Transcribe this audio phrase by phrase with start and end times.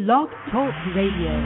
[0.00, 1.36] Blog Talk Radio.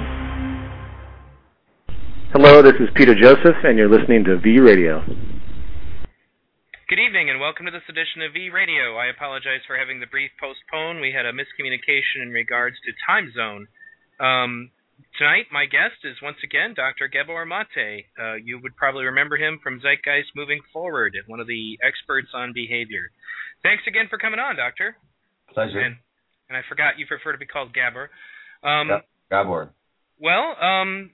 [2.31, 5.03] Hello, this is Peter Joseph, and you're listening to V Radio.
[6.87, 8.95] Good evening, and welcome to this edition of V Radio.
[8.95, 11.03] I apologize for having the brief postpone.
[11.03, 13.67] We had a miscommunication in regards to time zone.
[14.23, 14.71] Um,
[15.19, 17.11] tonight, my guest is once again Dr.
[17.11, 18.07] Gabor Mate.
[18.15, 22.55] Uh, you would probably remember him from Zeitgeist Moving Forward, one of the experts on
[22.55, 23.11] behavior.
[23.67, 24.95] Thanks again for coming on, Doctor.
[25.51, 25.83] Pleasure.
[25.83, 25.99] And,
[26.47, 28.15] and I forgot you prefer to be called Gabor.
[28.65, 29.71] Um, Yep, Gabor.
[30.21, 31.11] Well, um,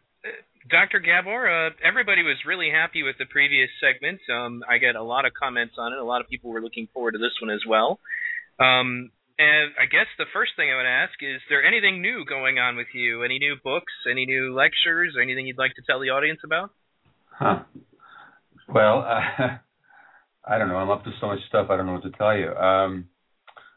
[0.70, 1.00] Dr.
[1.00, 4.20] Gabor, uh, everybody was really happy with the previous segment.
[4.32, 5.98] Um, I get a lot of comments on it.
[5.98, 7.98] A lot of people were looking forward to this one as well.
[8.58, 12.58] Um, and I guess the first thing I would ask is there anything new going
[12.58, 13.24] on with you?
[13.24, 16.70] Any new books, any new lectures, anything you'd like to tell the audience about?
[17.30, 17.60] Huh.
[18.69, 19.56] Well, uh,
[20.46, 20.77] I don't know.
[20.77, 21.69] I'm up to so much stuff.
[21.70, 22.52] I don't know what to tell you.
[22.55, 23.08] Um,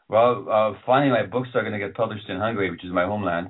[0.08, 3.04] well, uh, finally, my books are going to get published in Hungary, which is my
[3.04, 3.48] homeland,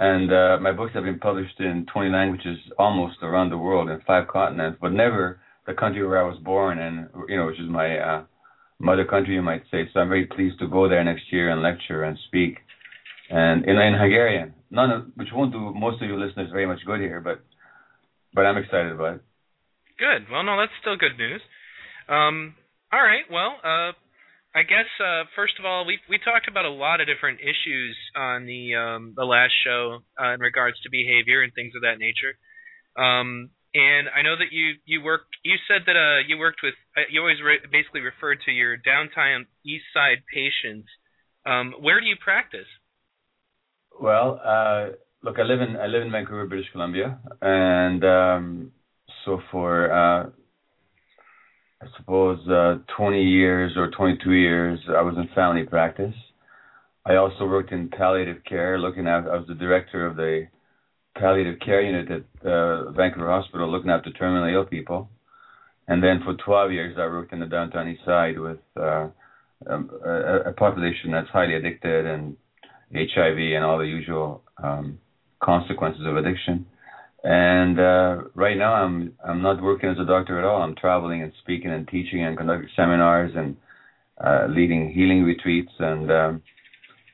[0.00, 4.00] and uh, my books have been published in 20 languages almost around the world in
[4.06, 7.68] five continents, but never the country where I was born, and you know, which is
[7.68, 8.24] my uh,
[8.78, 9.84] mother country, you might say.
[9.92, 12.56] So I'm very pleased to go there next year and lecture and speak,
[13.28, 14.54] and in, in Hungarian.
[14.70, 17.44] None of which won't do most of your listeners very much good here, but
[18.32, 19.22] but I'm excited about it.
[19.98, 20.32] Good.
[20.32, 21.42] Well, no, that's still good news.
[22.08, 22.54] Um,
[22.90, 23.28] all right.
[23.30, 23.92] Well, uh,
[24.54, 27.96] I guess uh, first of all, we we talked about a lot of different issues
[28.16, 31.98] on the um, the last show uh, in regards to behavior and things of that
[31.98, 32.34] nature.
[32.98, 35.30] Um, and I know that you you worked.
[35.44, 36.74] You said that uh, you worked with.
[36.96, 40.88] Uh, you always re- basically referred to your downtown East Side patients.
[41.46, 42.66] Um, where do you practice?
[44.00, 48.72] Well, uh, look, I live in I live in Vancouver, British Columbia, and um,
[49.24, 50.30] so for uh,
[51.82, 56.14] I suppose uh, 20 years or 22 years, I was in family practice.
[57.06, 59.26] I also worked in palliative care, looking at.
[59.26, 60.48] I was the director of the
[61.16, 65.08] palliative care unit at uh, Vancouver Hospital, looking after terminally ill people.
[65.88, 69.08] And then for 12 years, I worked in the downtown east side with uh,
[69.68, 72.36] um, a, a population that's highly addicted and
[72.92, 74.98] HIV and all the usual um,
[75.42, 76.66] consequences of addiction.
[77.22, 80.62] And uh, right now, I'm I'm not working as a doctor at all.
[80.62, 83.56] I'm traveling and speaking and teaching and conducting seminars and
[84.16, 86.42] uh, leading healing retreats and um,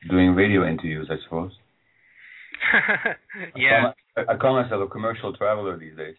[0.09, 1.09] doing radio interviews.
[1.11, 1.51] I suppose.
[3.55, 3.91] yeah.
[4.15, 6.15] I call, my, I call myself a commercial traveler these days.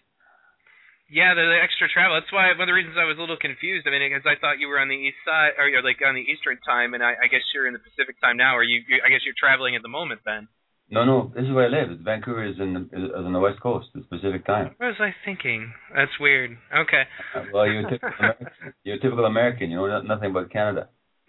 [1.09, 2.21] Yeah, the, the extra travel.
[2.21, 3.88] That's why one of the reasons I was a little confused.
[3.88, 6.12] I mean, because I thought you were on the east side, or you're like on
[6.12, 8.53] the Eastern time, and I, I guess you're in the Pacific time now.
[8.53, 10.53] Or you, you, I guess you're traveling at the moment then.
[10.91, 12.00] No, no, this is where I live.
[12.00, 13.88] Vancouver is in the, is on the west coast.
[13.94, 14.75] It's Pacific time.
[14.78, 15.71] What was I thinking?
[15.94, 16.56] That's weird.
[16.75, 17.03] Okay.
[17.37, 18.47] Uh, well, you're a typical American.
[18.84, 19.71] You're a typical American.
[19.71, 20.88] You know no- nothing about Canada.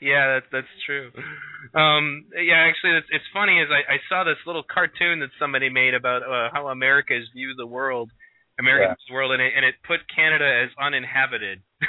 [0.00, 1.10] yeah, that's that's true.
[1.74, 3.58] Um, yeah, actually, it's, it's funny.
[3.58, 7.54] Is I, I saw this little cartoon that somebody made about uh, how Americans view
[7.56, 8.12] the world,
[8.60, 11.62] Americans the world, and it and it put Canada as uninhabited.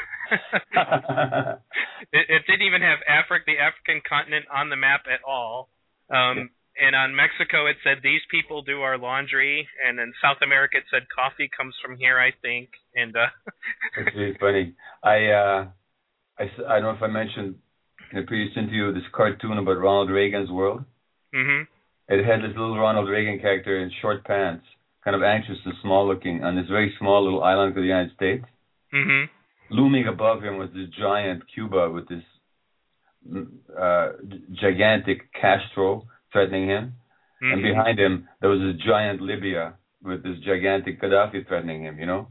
[2.12, 5.69] it, it didn't even have Africa, the African continent, on the map at all.
[6.09, 6.50] Um,
[6.80, 10.84] and on Mexico, it said these people do our laundry, and in South America, it
[10.92, 12.70] said coffee comes from here, I think.
[12.96, 13.28] And uh,
[13.97, 14.75] That's really funny.
[15.03, 15.68] I uh,
[16.40, 17.56] I I don't know if I mentioned
[18.12, 20.84] in a previous interview this cartoon about Ronald Reagan's world.
[21.36, 21.64] Mm-hmm.
[22.14, 24.66] It had this little Ronald Reagan character in short pants,
[25.03, 28.16] kind of anxious and small looking, on this very small little island of the United
[28.16, 28.46] States.
[28.94, 29.30] Mm-hmm.
[29.75, 32.24] Looming above him was this giant Cuba with this
[33.78, 34.09] uh,
[34.53, 36.94] gigantic Castro threatening him.
[37.41, 37.53] Mhm.
[37.53, 41.97] and behind him there was this giant Libya with this gigantic Gaddafi threatening him.
[41.97, 42.28] You know,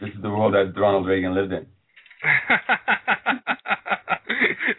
[0.00, 1.66] this is the world that Ronald Reagan lived in.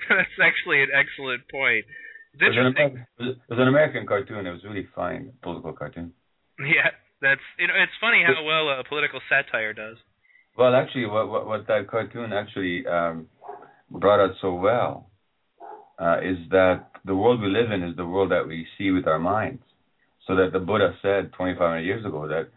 [0.10, 1.86] That's actually an excellent point.
[2.40, 2.68] It was, an.
[2.68, 4.46] American, it was an American cartoon.
[4.46, 6.12] It was really fine political cartoon.
[6.60, 6.92] Yeah,
[7.22, 9.98] that's you know, it's funny how well uh, political satire does.
[10.58, 13.28] Well, actually, what what, what that cartoon actually um,
[13.90, 15.10] brought out so well
[16.00, 19.08] uh, is that the world we live in is the world that we see with
[19.08, 19.62] our minds.
[20.28, 22.50] So that the Buddha said 2,500 years ago that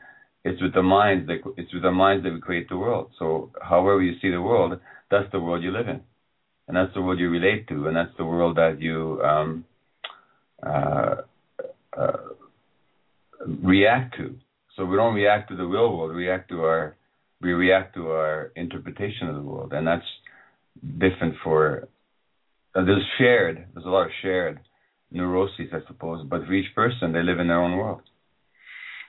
[0.44, 3.10] it's with the minds that it's with the minds that we create the world.
[3.18, 4.78] So however you see the world,
[5.10, 6.00] that's the world you live in,
[6.66, 9.64] and that's the world you relate to, and that's the world that you um,
[10.64, 11.16] uh,
[11.96, 12.16] uh,
[13.62, 14.36] react to.
[14.76, 16.96] So we don't react to the real world; we react to our
[17.40, 20.06] we react to our interpretation of the world, and that's
[20.98, 21.88] different for.
[22.74, 23.66] Uh, there's shared.
[23.74, 24.60] There's a lot of shared
[25.10, 28.02] neuroses, I suppose, but for each person, they live in their own world.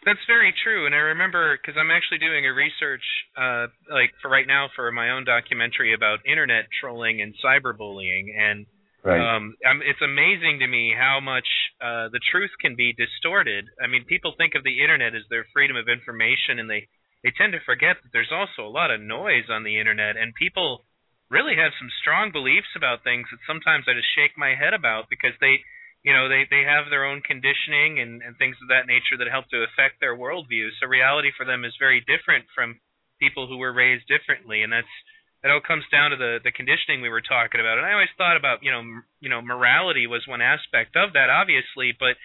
[0.06, 3.04] That's very true, and I remember because I'm actually doing a research,
[3.36, 8.66] uh, like for right now for my own documentary about internet trolling and cyberbullying, and
[9.04, 9.22] Right.
[9.22, 11.48] Um, it's amazing to me how much
[11.80, 13.66] uh, the truth can be distorted.
[13.82, 16.88] I mean, people think of the internet as their freedom of information, and they
[17.24, 20.36] they tend to forget that there's also a lot of noise on the internet, and
[20.36, 20.84] people
[21.30, 25.10] really have some strong beliefs about things that sometimes I just shake my head about
[25.10, 25.62] because they,
[26.02, 29.30] you know, they they have their own conditioning and and things of that nature that
[29.30, 30.74] help to affect their worldview.
[30.78, 32.82] So reality for them is very different from
[33.22, 34.96] people who were raised differently, and that's
[35.44, 37.78] it all comes down to the the conditioning we were talking about.
[37.78, 41.14] And I always thought about you know m- you know morality was one aspect of
[41.14, 42.18] that, obviously, but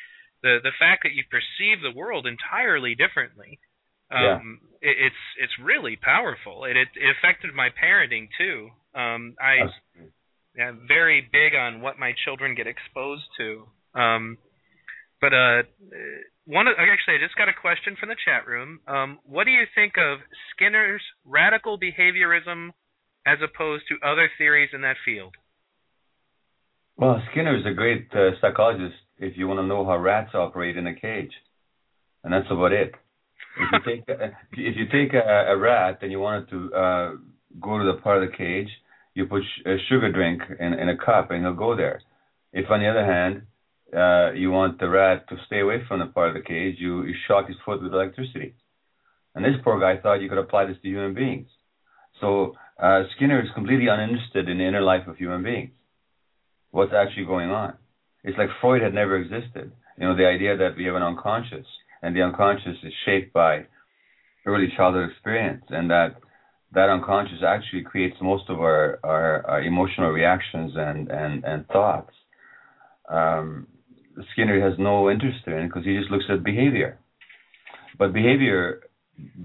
[0.43, 3.59] the the fact that you perceive the world entirely differently,
[4.11, 4.91] um, yeah.
[4.91, 6.65] it, it's it's really powerful.
[6.65, 8.71] It, it it affected my parenting too.
[8.95, 9.67] Um, I
[10.61, 13.67] am very big on what my children get exposed to.
[13.99, 14.39] Um,
[15.21, 15.63] but uh,
[16.47, 18.81] one actually, I just got a question from the chat room.
[18.87, 20.19] Um, what do you think of
[20.53, 22.71] Skinner's radical behaviorism
[23.27, 25.35] as opposed to other theories in that field?
[26.97, 30.77] Well, Skinner is a great uh, psychologist if you want to know how rats operate
[30.77, 31.33] in a cage,
[32.23, 32.93] and that's about it.
[33.59, 36.75] If you take a, if you take a, a rat and you want it to
[36.75, 37.11] uh,
[37.61, 38.69] go to the part of the cage,
[39.15, 42.03] you put sh- a sugar drink in, in a cup and he'll go there.
[42.53, 43.43] If on the other hand
[43.97, 47.05] uh, you want the rat to stay away from the part of the cage, you,
[47.05, 48.55] you shock his foot with electricity.
[49.35, 51.49] And this poor guy thought you could apply this to human beings.
[52.21, 55.73] So uh, Skinner is completely uninterested in the inner life of human beings.
[56.71, 57.75] What's actually going on?
[58.25, 59.73] It's like Freud had never existed.
[59.99, 61.67] You know, the idea that we have an unconscious,
[62.03, 63.67] and the unconscious is shaped by
[64.47, 66.17] early childhood experience, and that
[66.75, 72.13] that unconscious actually creates most of our, our, our emotional reactions and, and, and thoughts.
[73.09, 73.67] Um,
[74.33, 76.99] Skinner has no interest in it because he just looks at behavior.
[77.99, 78.83] But behavior,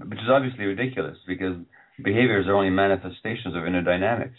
[0.06, 1.56] which is obviously ridiculous because
[2.02, 4.36] behaviors are only manifestations of inner dynamics.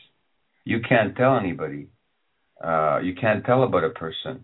[0.65, 1.87] You can't tell anybody,
[2.63, 4.43] uh, you can't tell about a person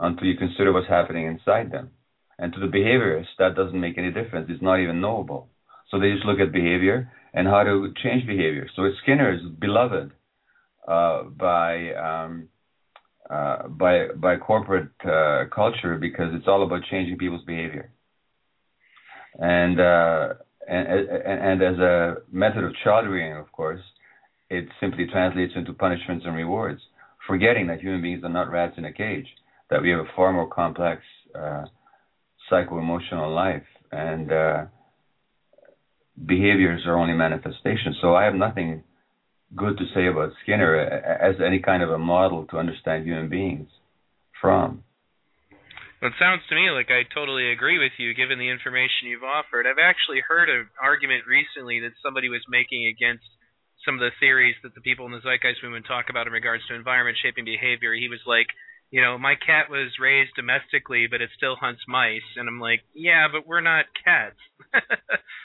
[0.00, 1.90] until you consider what's happening inside them.
[2.38, 4.48] And to the behaviorist, that doesn't make any difference.
[4.50, 5.48] It's not even knowable.
[5.90, 8.68] So they just look at behavior and how to change behavior.
[8.74, 10.12] So Skinner is beloved
[10.88, 12.48] uh, by um,
[13.28, 17.90] uh, by by corporate uh, culture because it's all about changing people's behavior.
[19.38, 20.34] And uh,
[20.68, 23.80] and, and, as a method of child rearing, of course,
[24.48, 26.80] it simply translates into punishments and rewards,
[27.26, 29.26] forgetting that human beings are not rats in a cage,
[29.70, 31.02] that we have a far more complex
[31.38, 31.64] uh,
[32.48, 34.64] psycho-emotional life, and uh,
[36.14, 37.96] behaviors are only manifestations.
[38.00, 38.82] So I have nothing
[39.54, 43.68] good to say about Skinner as any kind of a model to understand human beings
[44.40, 44.82] from.
[46.02, 49.24] Well, it sounds to me like I totally agree with you, given the information you've
[49.24, 49.66] offered.
[49.66, 53.24] I've actually heard an argument recently that somebody was making against
[53.86, 56.66] some of the theories that the people in the zeitgeist movement talk about in regards
[56.68, 57.94] to environment shaping behavior.
[57.94, 58.48] He was like,
[58.90, 62.82] you know, my cat was raised domestically, but it still hunts mice, and I'm like,
[62.94, 64.38] yeah, but we're not cats.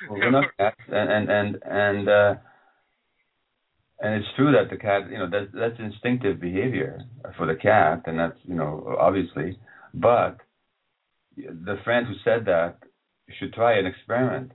[0.09, 2.35] Well, we're not cats, and and and and, uh,
[3.99, 7.01] and it's true that the cat, you know, that's that's instinctive behavior
[7.37, 9.57] for the cat, and that's you know obviously,
[9.93, 10.37] but
[11.35, 12.77] the friend who said that
[13.39, 14.51] should try an experiment,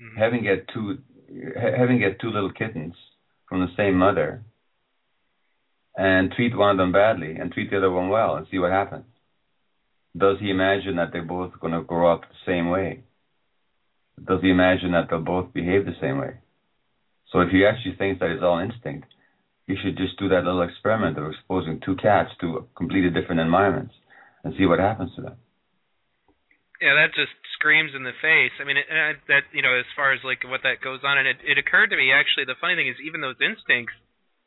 [0.00, 0.18] mm-hmm.
[0.18, 0.98] having get two
[1.56, 2.94] having get two little kittens
[3.48, 4.44] from the same mother
[5.96, 8.70] and treat one of them badly and treat the other one well and see what
[8.70, 9.04] happens.
[10.16, 13.04] Does he imagine that they're both going to grow up the same way?
[14.16, 16.38] Does he imagine that they'll both behave the same way?
[17.32, 19.08] So if he actually thinks that it's all instinct,
[19.66, 23.94] he should just do that little experiment of exposing two cats to completely different environments
[24.44, 25.36] and see what happens to them.
[26.82, 28.50] Yeah, that just screams in the face.
[28.60, 28.86] I mean, it,
[29.28, 31.94] that you know, as far as like what that goes on, and it, it occurred
[31.94, 32.44] to me actually.
[32.44, 33.94] The funny thing is, even those instincts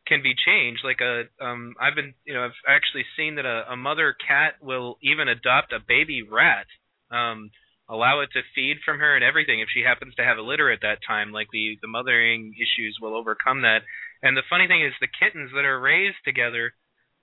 [0.05, 0.83] can be changed.
[0.83, 4.59] Like a, um, I've been, you know, I've actually seen that a, a mother cat
[4.61, 6.67] will even adopt a baby rat,
[7.09, 7.49] um,
[7.89, 10.71] allow it to feed from her and everything if she happens to have a litter
[10.71, 11.31] at that time.
[11.31, 13.81] Like the the mothering issues will overcome that.
[14.23, 16.73] And the funny thing is, the kittens that are raised together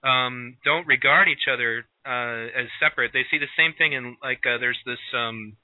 [0.04, 3.12] um, don't regard each other uh, as separate.
[3.12, 5.57] They see the same thing in like uh, there's this um,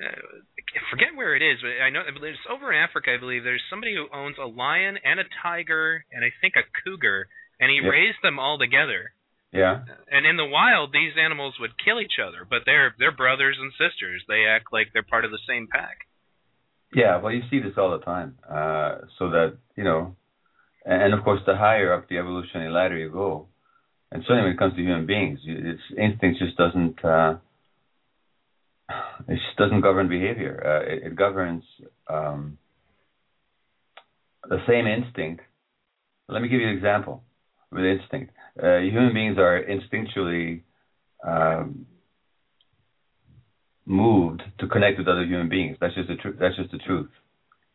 [0.00, 3.12] uh, I forget where it is, but I know it's over in Africa.
[3.14, 6.64] I believe there's somebody who owns a lion and a tiger and I think a
[6.84, 7.28] cougar,
[7.60, 7.90] and he yep.
[7.92, 9.12] raised them all together.
[9.52, 9.84] Yeah.
[10.10, 13.70] And in the wild, these animals would kill each other, but they're they're brothers and
[13.72, 14.24] sisters.
[14.26, 16.08] They act like they're part of the same pack.
[16.94, 18.38] Yeah, well, you see this all the time.
[18.48, 20.16] Uh, so that you know,
[20.86, 23.48] and of course, the higher up the evolutionary ladder you go,
[24.10, 27.04] and certainly when it comes to human beings, its instinct just doesn't.
[27.04, 27.34] Uh,
[29.28, 30.62] it just doesn't govern behavior.
[30.64, 31.64] Uh, it, it, governs
[32.08, 32.58] um,
[34.48, 35.42] the same instinct.
[36.28, 37.22] Let me give you an example.
[37.72, 38.32] With instinct.
[38.62, 40.62] Uh, human beings are instinctually
[41.26, 41.86] um,
[43.86, 45.76] moved to connect with other human beings.
[45.80, 46.36] That's just the truth.
[46.38, 47.10] That's just the truth,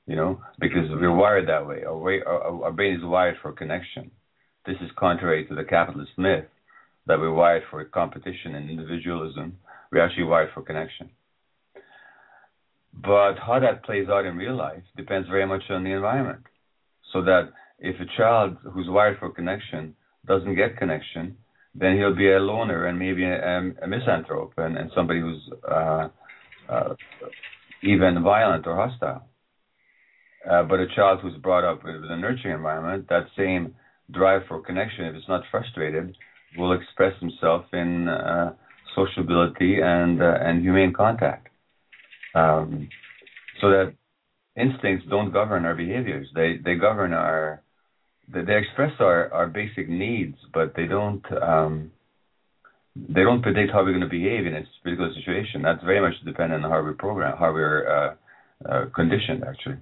[0.06, 1.84] you know, because we're wired that way.
[1.84, 4.12] Our, way our, our brain is wired for connection.
[4.66, 6.46] This is contrary to the capitalist myth
[7.08, 9.58] that we're wired for competition and individualism.
[9.92, 11.10] We're actually wired for connection.
[12.94, 16.42] But how that plays out in real life depends very much on the environment.
[17.14, 21.38] So that if a child who's wired for connection doesn't get connection,
[21.76, 26.10] then he'll be a loner and maybe a, a misanthrope and, and somebody who's uh,
[26.70, 26.96] uh,
[27.84, 29.28] even violent or hostile.
[30.50, 33.76] Uh, but a child who's brought up with, a nurturing environment, that same
[34.12, 36.16] drive for connection, if it's not frustrated,
[36.58, 38.54] will express himself in uh,
[38.96, 41.50] sociability and uh, and humane contact.
[42.34, 42.88] Um,
[43.60, 43.94] so that
[44.56, 47.62] instincts don't govern our behaviors; they they govern our
[48.32, 51.92] they, they express our, our basic needs, but they don't um,
[52.96, 55.62] they don't predict how we're going to behave in a particular situation.
[55.62, 58.16] That's very much dependent on how we're programmed, how we're uh,
[58.68, 59.78] uh, conditioned, actually.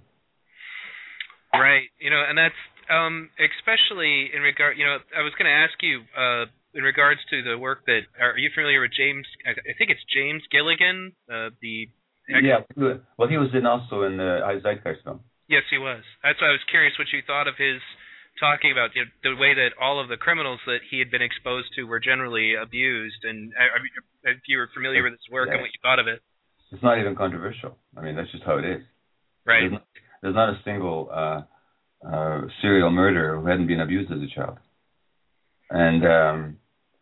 [1.54, 1.88] Right.
[2.00, 2.60] You know, and that's
[2.92, 4.78] um, especially in regard.
[4.78, 8.02] You know, I was going to ask you uh, in regards to the work that
[8.20, 9.26] are you familiar with James?
[9.48, 11.88] I think it's James Gilligan, uh, the
[12.28, 12.66] yeah.
[12.76, 15.22] Well, he was in also in the Zeitgeist film.
[15.48, 16.02] Yes, he was.
[16.24, 17.78] That's why I was curious what you thought of his
[18.40, 21.68] talking about the, the way that all of the criminals that he had been exposed
[21.76, 23.24] to were generally abused.
[23.24, 25.56] And I, I, if you were familiar with his work yeah.
[25.56, 26.22] and what you thought of it,
[26.72, 27.78] it's not even controversial.
[27.96, 28.82] I mean, that's just how it is.
[29.46, 29.62] Right.
[29.62, 29.86] There's not,
[30.22, 31.42] there's not a single uh,
[32.06, 34.58] uh, serial murderer who hadn't been abused as a child.
[35.70, 36.58] And um,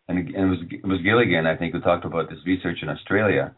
[0.07, 2.89] and, and it was it was Gilligan, I think, who talked about this research in
[2.89, 3.55] Australia,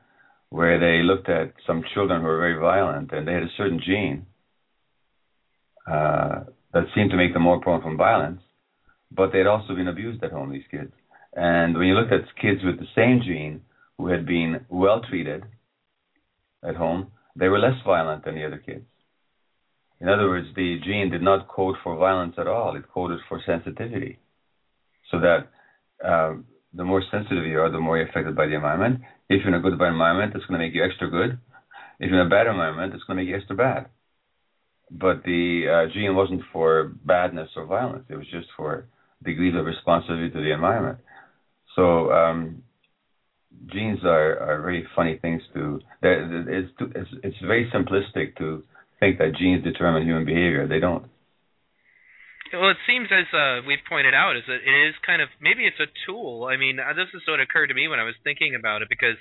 [0.49, 3.81] where they looked at some children who were very violent, and they had a certain
[3.85, 4.25] gene.
[5.85, 8.41] Uh, that seemed to make them more prone from violence,
[9.09, 10.91] but they had also been abused at home, these kids.
[11.33, 13.61] And when you looked at kids with the same gene
[13.97, 15.43] who had been well treated
[16.61, 18.83] at home, they were less violent than the other kids.
[20.01, 23.41] In other words, the gene did not code for violence at all, it coded for
[23.45, 24.19] sensitivity.
[25.11, 25.47] So that
[26.05, 26.33] uh,
[26.73, 28.99] the more sensitive you are, the more you're affected by the environment.
[29.29, 31.39] If you're in a good environment, it's going to make you extra good.
[32.01, 33.87] If you're in a bad environment, it's going to make you extra bad
[34.91, 38.05] but the uh, gene wasn't for badness or violence.
[38.09, 38.87] It was just for
[39.23, 40.99] degrees of responsibility to the environment.
[41.75, 42.63] So um,
[43.71, 45.79] genes are, are very funny things to.
[46.01, 48.63] It's, it's it's very simplistic to
[48.99, 50.67] think that genes determine human behavior.
[50.67, 51.05] They don't.
[52.53, 55.65] Well, it seems as uh, we've pointed out, is that it is kind of maybe
[55.65, 56.47] it's a tool.
[56.49, 58.87] I mean, uh, this is what occurred to me when I was thinking about it
[58.87, 59.17] because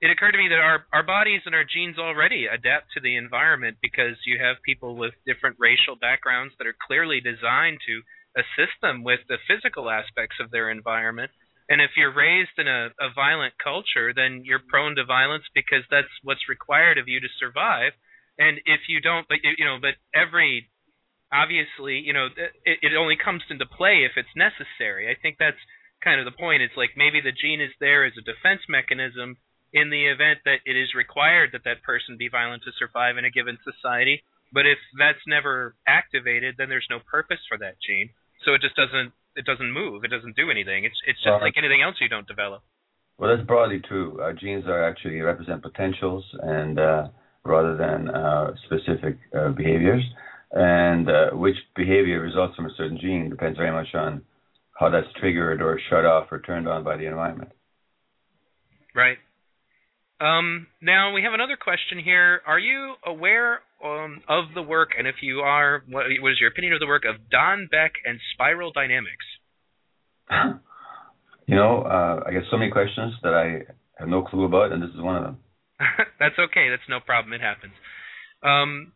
[0.00, 3.16] it occurred to me that our our bodies and our genes already adapt to the
[3.16, 8.02] environment because you have people with different racial backgrounds that are clearly designed to
[8.36, 11.30] assist them with the physical aspects of their environment.
[11.68, 15.82] And if you're raised in a, a violent culture, then you're prone to violence because
[15.90, 17.92] that's what's required of you to survive.
[18.38, 20.68] And if you don't, but you know, but every
[21.32, 22.28] obviously, you know,
[22.64, 25.10] it, it only comes into play if it's necessary.
[25.10, 25.58] I think that's
[26.04, 26.62] kind of the point.
[26.62, 29.40] It's like maybe the gene is there as a defense mechanism
[29.76, 33.28] in the event that it is required that that person be violent to survive in
[33.28, 34.24] a given society.
[34.52, 38.08] But if that's never activated, then there's no purpose for that gene.
[38.44, 40.02] So it just doesn't it doesn't move.
[40.04, 40.84] It doesn't do anything.
[40.88, 42.62] It's it's just uh, like anything else you don't develop.
[43.18, 44.16] Well, that's broadly true.
[44.22, 47.08] Uh, genes are actually represent potentials and uh,
[47.44, 50.02] rather than uh, specific uh, behaviors.
[50.52, 54.22] And uh, which behavior results from a certain gene depends very much on
[54.78, 57.52] how that's triggered or shut off or turned on by the environment.
[58.94, 59.18] Right.
[60.20, 62.40] Um, now we have another question here.
[62.46, 66.50] Are you aware um, of the work, and if you are, what, what is your
[66.50, 69.24] opinion of the work of Don Beck and spiral dynamics?
[71.46, 73.70] You know, uh, I get so many questions that I
[74.00, 75.38] have no clue about, and this is one of them.
[76.18, 76.68] That's okay.
[76.70, 77.32] That's no problem.
[77.34, 77.74] It happens.
[78.42, 78.92] Um,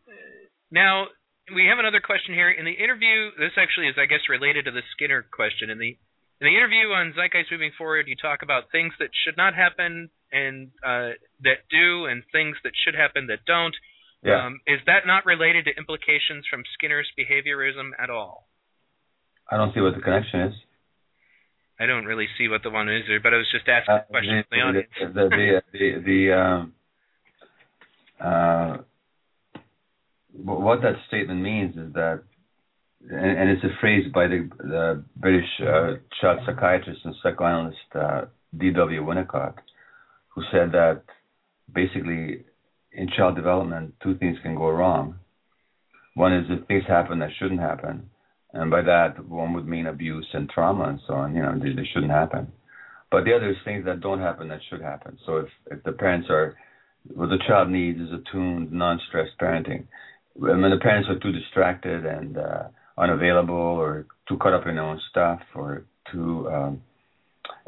[0.71, 1.07] now
[1.55, 2.51] we have another question here.
[2.51, 5.69] In the interview, this actually is, I guess, related to the Skinner question.
[5.71, 5.95] In the
[6.41, 10.09] in the interview on Zeitgeist Moving Forward, you talk about things that should not happen
[10.33, 13.75] and uh, that do, and things that should happen that don't.
[14.23, 14.47] Yeah.
[14.47, 18.47] Um, is that not related to implications from Skinner's behaviorism at all?
[19.51, 20.55] I don't see what the connection is.
[21.81, 23.99] I don't really see what the one is there, but I was just asking uh,
[23.99, 24.89] a question the, the audience.
[25.01, 26.73] The the the, the, um,
[28.21, 28.77] uh,
[30.45, 32.23] what that statement means is that,
[33.11, 38.23] and, and it's a phrase by the, the British uh, child psychiatrist and psychoanalyst uh,
[38.59, 39.03] D.W.
[39.03, 39.55] Winnicott,
[40.35, 41.03] who said that
[41.73, 42.45] basically
[42.93, 45.17] in child development, two things can go wrong.
[46.15, 48.11] One is if things happen that shouldn't happen,
[48.53, 51.35] and by that one would mean abuse and trauma and so on.
[51.35, 52.53] You know, they, they shouldn't happen.
[53.11, 55.19] But the other is things that don't happen that should happen.
[55.27, 56.57] So if if the parents are
[57.15, 59.85] what the child needs is attuned, non-stressed parenting.
[60.35, 62.65] When the parents are too distracted and uh,
[62.99, 66.83] unavailable, or too caught up in their own stuff, or too um,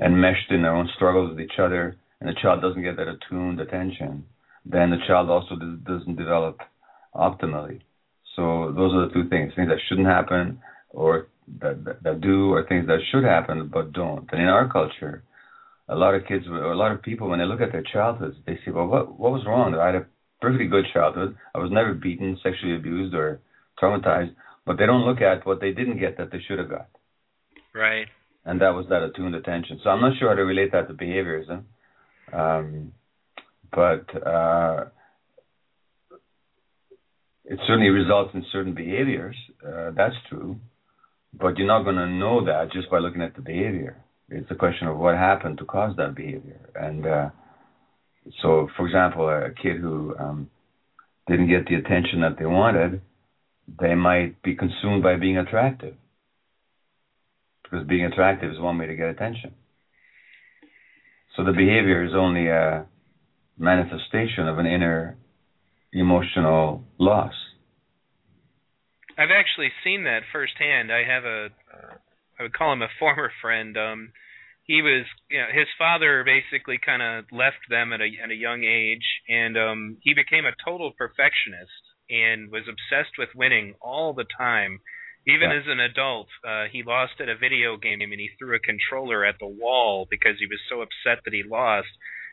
[0.02, 3.58] enmeshed in their own struggles with each other, and the child doesn't get that attuned
[3.58, 4.24] attention,
[4.64, 6.60] then the child also doesn't develop
[7.16, 7.80] optimally.
[8.36, 10.60] So those are the two things: things that shouldn't happen,
[10.90, 11.26] or
[11.60, 14.28] that, that, that do, or things that should happen but don't.
[14.30, 15.24] And in our culture,
[15.88, 18.36] a lot of kids, or a lot of people, when they look at their childhoods,
[18.46, 19.74] they say, "Well, what what was wrong?
[19.74, 20.06] I had a
[20.40, 21.36] perfectly good childhood.
[21.56, 23.40] I was never beaten, sexually abused, or
[23.82, 26.86] traumatized." But they don't look at what they didn't get that they should have got.
[27.74, 28.06] Right.
[28.44, 29.80] And that was that attuned attention.
[29.82, 31.64] So I'm not sure how to relate that to behaviorism.
[32.32, 32.92] Um,
[33.70, 34.84] but uh,
[37.44, 39.36] it certainly results in certain behaviors.
[39.66, 40.56] Uh, that's true.
[41.34, 43.96] But you're not going to know that just by looking at the behavior.
[44.28, 46.60] It's a question of what happened to cause that behavior.
[46.74, 47.30] And uh,
[48.42, 50.50] so, for example, a kid who um,
[51.26, 53.00] didn't get the attention that they wanted,
[53.80, 55.94] they might be consumed by being attractive.
[57.62, 59.54] Because being attractive is one way to get attention.
[61.36, 62.86] So the behavior is only a
[63.58, 65.16] manifestation of an inner
[65.92, 67.32] emotional loss.
[69.18, 70.90] I've actually seen that firsthand.
[70.92, 71.94] I have a, uh,
[72.42, 73.76] would call him a former friend.
[73.76, 74.12] Um,
[74.64, 78.34] he was, you know, his father basically kind of left them at a at a
[78.34, 84.12] young age, and um, he became a total perfectionist and was obsessed with winning all
[84.12, 84.78] the time.
[85.26, 85.58] Even yeah.
[85.58, 89.24] as an adult, uh, he lost at a video game and he threw a controller
[89.24, 91.88] at the wall because he was so upset that he lost.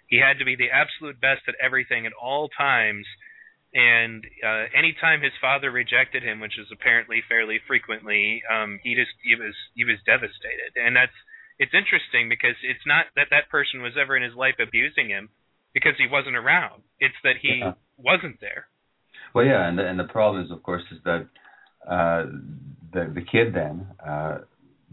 [0.08, 3.06] He had to be the absolute best at everything at all times
[3.74, 9.12] and uh anytime his father rejected him which is apparently fairly frequently um he just
[9.22, 11.14] he was he was devastated and that's
[11.60, 15.30] it's interesting because it's not that that person was ever in his life abusing him
[15.74, 17.74] because he wasn't around it's that he yeah.
[17.98, 18.66] wasn't there
[19.36, 21.30] well yeah and the, and the problem is of course is that
[21.86, 22.26] uh
[22.94, 24.40] the the kid then uh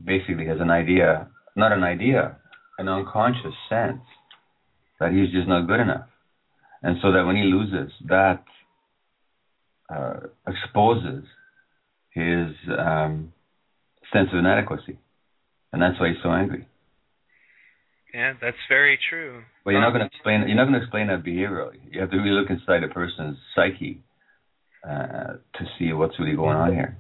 [0.03, 2.37] basically has an idea not an idea
[2.79, 4.03] an unconscious sense
[5.01, 6.09] that he's just not good enough
[6.83, 8.45] and so that when he loses that
[9.89, 11.25] uh, exposes
[12.11, 13.33] his um,
[14.13, 14.99] sense of inadequacy,
[15.73, 16.67] and that's why he's so angry.
[18.15, 19.43] Yeah, that's very true.
[19.65, 20.45] But you're not going to explain.
[20.47, 21.79] You're not going to explain that behaviorally.
[21.91, 24.03] You have to really look inside a person's psyche
[24.89, 26.97] uh, to see what's really going on here.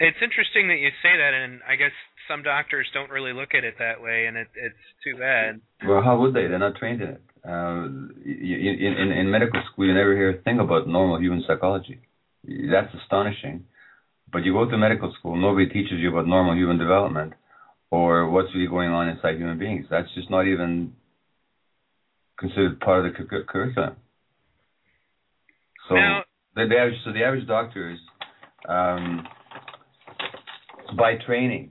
[0.00, 1.92] It's interesting that you say that, and I guess
[2.26, 5.60] some doctors don't really look at it that way, and it, it's too bad.
[5.86, 6.48] Well, how would they?
[6.48, 7.22] They're not trained in it.
[7.44, 7.84] Uh,
[8.24, 12.00] in, in, in medical school, you never hear a thing about normal human psychology.
[12.44, 13.64] That's astonishing.
[14.32, 17.34] But you go to medical school, nobody teaches you about normal human development
[17.90, 19.86] or what's really going on inside human beings.
[19.90, 20.92] That's just not even
[22.38, 23.96] considered part of the cu- curriculum.
[25.88, 26.22] So now,
[26.54, 27.98] the, the average, so the average doctor is,
[28.68, 29.26] um,
[30.96, 31.70] by training,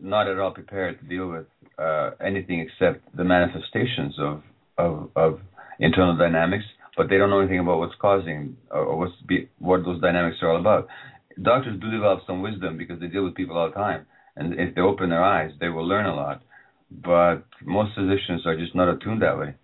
[0.00, 1.46] not at all prepared to deal with
[1.78, 4.42] uh, anything except the manifestations of
[4.78, 5.40] of, of
[5.80, 6.64] internal dynamics,
[6.96, 10.50] but they don't know anything about what's causing or what's be, what those dynamics are
[10.50, 10.88] all about.
[11.40, 14.06] Doctors do develop some wisdom because they deal with people all the time,
[14.36, 16.42] and if they open their eyes, they will learn a lot.
[16.90, 19.54] But most physicians are just not attuned that way.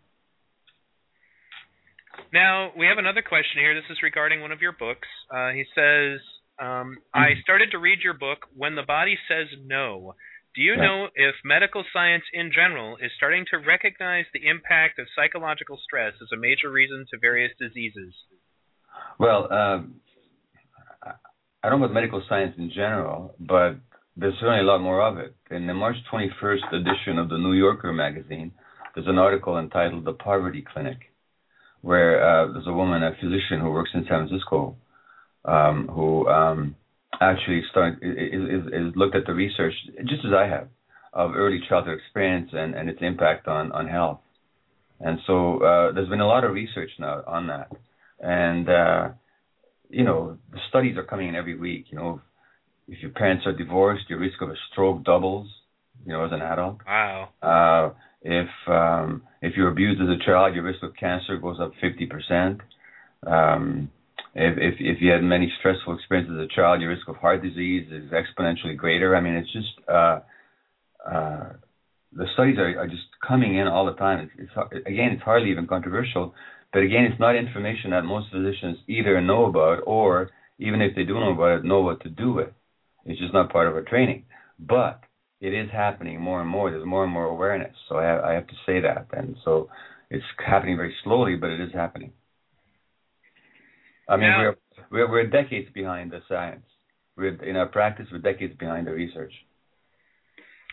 [2.33, 3.75] Now we have another question here.
[3.75, 5.09] This is regarding one of your books.
[5.31, 6.21] Uh, he says,
[6.63, 10.15] um, "I started to read your book when the body says no."
[10.55, 10.83] Do you yeah.
[10.85, 16.13] know if medical science in general is starting to recognize the impact of psychological stress
[16.21, 18.13] as a major reason to various diseases?
[19.19, 20.01] Well, um,
[21.65, 23.77] I don't know about medical science in general, but
[24.17, 25.35] there's certainly a lot more of it.
[25.51, 28.53] In the March 21st edition of the New Yorker magazine,
[28.95, 30.99] there's an article entitled The Poverty Clinic,
[31.81, 34.77] where uh, there's a woman, a physician who works in San Francisco,
[35.45, 36.77] um, who um,
[37.21, 39.75] actually start is, is, looked at the research
[40.09, 40.69] just as I have
[41.13, 44.21] of early childhood experience and, and its impact on, on health.
[45.01, 47.71] And so uh, there's been a lot of research now on that.
[48.21, 49.09] And, uh,
[49.91, 51.87] you know, the studies are coming in every week.
[51.91, 52.23] You know,
[52.89, 55.49] if your parents are divorced, your risk of a stroke doubles,
[56.07, 56.79] you know, as an adult.
[56.87, 57.29] Wow.
[57.43, 61.73] Uh, if um, if you're abused as a child, your risk of cancer goes up
[61.83, 62.61] 50%.
[63.27, 63.91] Um,
[64.35, 67.43] if, if if you had many stressful experiences as a child, your risk of heart
[67.43, 69.15] disease is exponentially greater.
[69.15, 70.21] I mean, it's just uh,
[71.07, 71.53] uh,
[72.13, 74.31] the studies are, are just coming in all the time.
[74.39, 76.35] It's, it's again, it's hardly even controversial,
[76.73, 81.05] but again, it's not information that most physicians either know about or even if they
[81.05, 82.49] do know about it, know what to do with.
[83.05, 84.25] It's just not part of our training.
[84.59, 85.01] But
[85.41, 86.71] it is happening more and more.
[86.71, 87.75] There's more and more awareness.
[87.89, 89.09] So I have, I have to say that.
[89.13, 89.69] And so
[90.09, 92.13] it's happening very slowly, but it is happening.
[94.09, 94.57] I mean, we're,
[94.91, 96.65] we're we're decades behind the science.
[97.17, 99.33] We're in our practice, we're decades behind the research.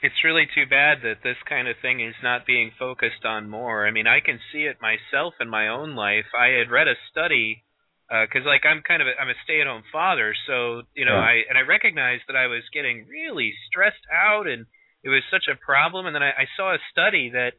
[0.02, 3.86] It's really too bad that this kind of thing is not being focused on more.
[3.86, 6.32] I mean, I can see it myself in my own life.
[6.38, 7.64] I had read a study
[8.08, 11.30] because uh, like I'm kind of a, I'm a stay-at-home father, so you know yeah.
[11.30, 14.66] I and I recognized that I was getting really stressed out and
[15.04, 16.06] it was such a problem.
[16.06, 17.54] And then I, I saw a study that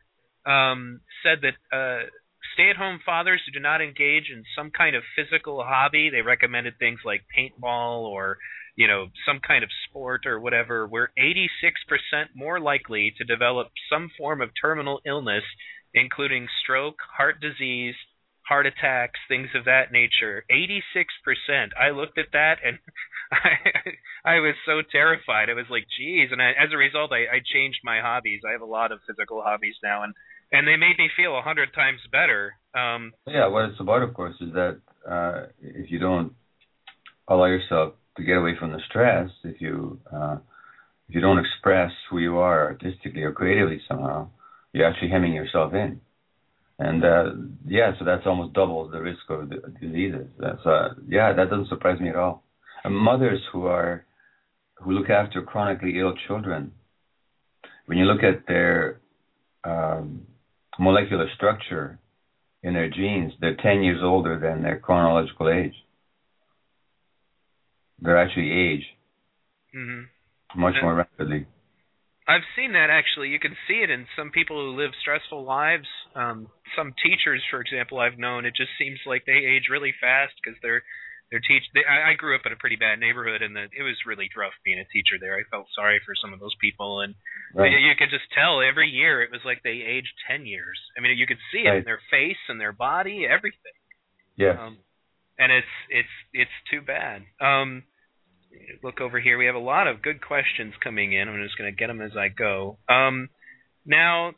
[0.49, 2.09] um, said that uh,
[2.55, 7.01] stay-at-home fathers who do not engage in some kind of physical hobby, they recommended things
[7.05, 8.39] like paintball or
[8.77, 11.49] you know some kind of sport or whatever, were 86%
[12.35, 15.45] more likely to develop some form of terminal illness,
[15.95, 17.95] including stroke, heart disease
[18.51, 20.45] heart attacks, things of that nature.
[20.51, 21.71] 86%.
[21.79, 22.79] I looked at that and
[23.33, 25.49] I, I was so terrified.
[25.49, 26.31] I was like, geez.
[26.33, 28.41] And I, as a result, I, I changed my hobbies.
[28.47, 30.15] I have a lot of physical hobbies now, and
[30.53, 32.55] and they made me feel a hundred times better.
[32.75, 36.33] Um, yeah, what it's about, of course, is that uh, if you don't
[37.29, 40.37] allow yourself to get away from the stress, if you uh,
[41.09, 44.29] if you don't express who you are artistically or creatively somehow,
[44.73, 46.01] you're actually hemming yourself in
[46.81, 47.25] and uh,
[47.67, 50.27] yeah, so that's almost double the risk of the diseases.
[50.39, 52.43] That's uh, yeah, that doesn't surprise me at all.
[52.83, 54.07] And mothers who are
[54.77, 56.73] who look after chronically ill children,
[57.85, 58.99] when you look at their
[59.63, 60.23] um,
[60.81, 61.99] molecular structure
[62.63, 65.75] in their genes, they're 10 years older than their chronological age.
[68.01, 68.85] They're actually age
[69.77, 70.61] mm-hmm.
[70.61, 71.47] much more rapidly.
[72.27, 73.29] I've seen that actually.
[73.29, 75.89] You can see it in some people who live stressful lives.
[76.15, 78.47] Um, some teachers, for example, I've known.
[78.47, 80.83] It just seems like they age really fast because they're
[81.31, 81.63] they're teach.
[81.75, 84.29] They, I, I grew up in a pretty bad neighborhood, and the, it was really
[84.37, 85.39] rough being a teacher there.
[85.39, 87.15] I felt sorry for some of those people, and
[87.55, 87.71] right.
[87.71, 90.79] you, you could just tell every year it was like they aged ten years.
[90.99, 93.79] I mean, you could see it in their face and their body, everything.
[94.37, 94.59] Yeah.
[94.59, 94.79] Um,
[95.39, 97.23] and it's it's it's too bad.
[97.41, 97.85] Um,
[98.83, 99.39] look over here.
[99.39, 101.29] We have a lot of good questions coming in.
[101.29, 102.79] I'm just going to get them as I go.
[102.89, 103.29] Um,
[103.87, 104.33] now,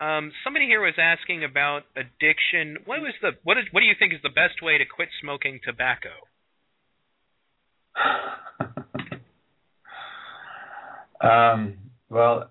[0.00, 2.78] um, somebody here was asking about addiction.
[2.84, 5.08] What was the what is what do you think is the best way to quit
[5.20, 6.10] smoking tobacco?
[11.20, 12.50] um, well,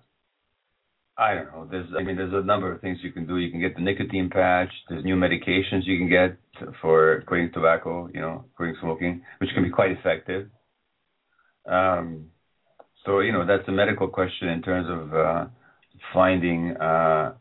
[1.16, 1.66] I don't know.
[1.70, 3.38] There's I mean there's a number of things you can do.
[3.38, 4.72] You can get the nicotine patch.
[4.88, 6.36] There's new medications you can get
[6.82, 8.10] for quitting tobacco.
[8.12, 10.48] You know, quitting smoking, which can be quite effective.
[11.66, 12.26] Um,
[13.06, 15.46] so you know that's a medical question in terms of uh,
[16.12, 17.34] finding uh,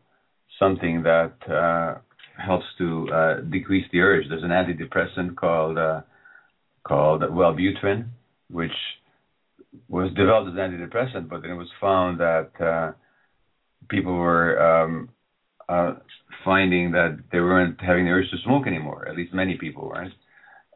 [0.60, 2.00] something that uh,
[2.44, 4.26] helps to uh, decrease the urge.
[4.30, 6.02] There's an antidepressant called uh,
[6.88, 8.08] called Wellbutrin,
[8.50, 8.72] which
[9.90, 12.92] was developed as an antidepressant, but then it was found that uh,
[13.90, 15.10] people were um,
[16.44, 19.08] finding that they weren't having the urge to smoke anymore.
[19.08, 20.14] At least many people weren't,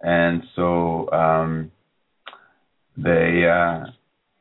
[0.02, 1.12] and so.
[1.12, 1.72] Um,
[2.98, 3.86] they uh,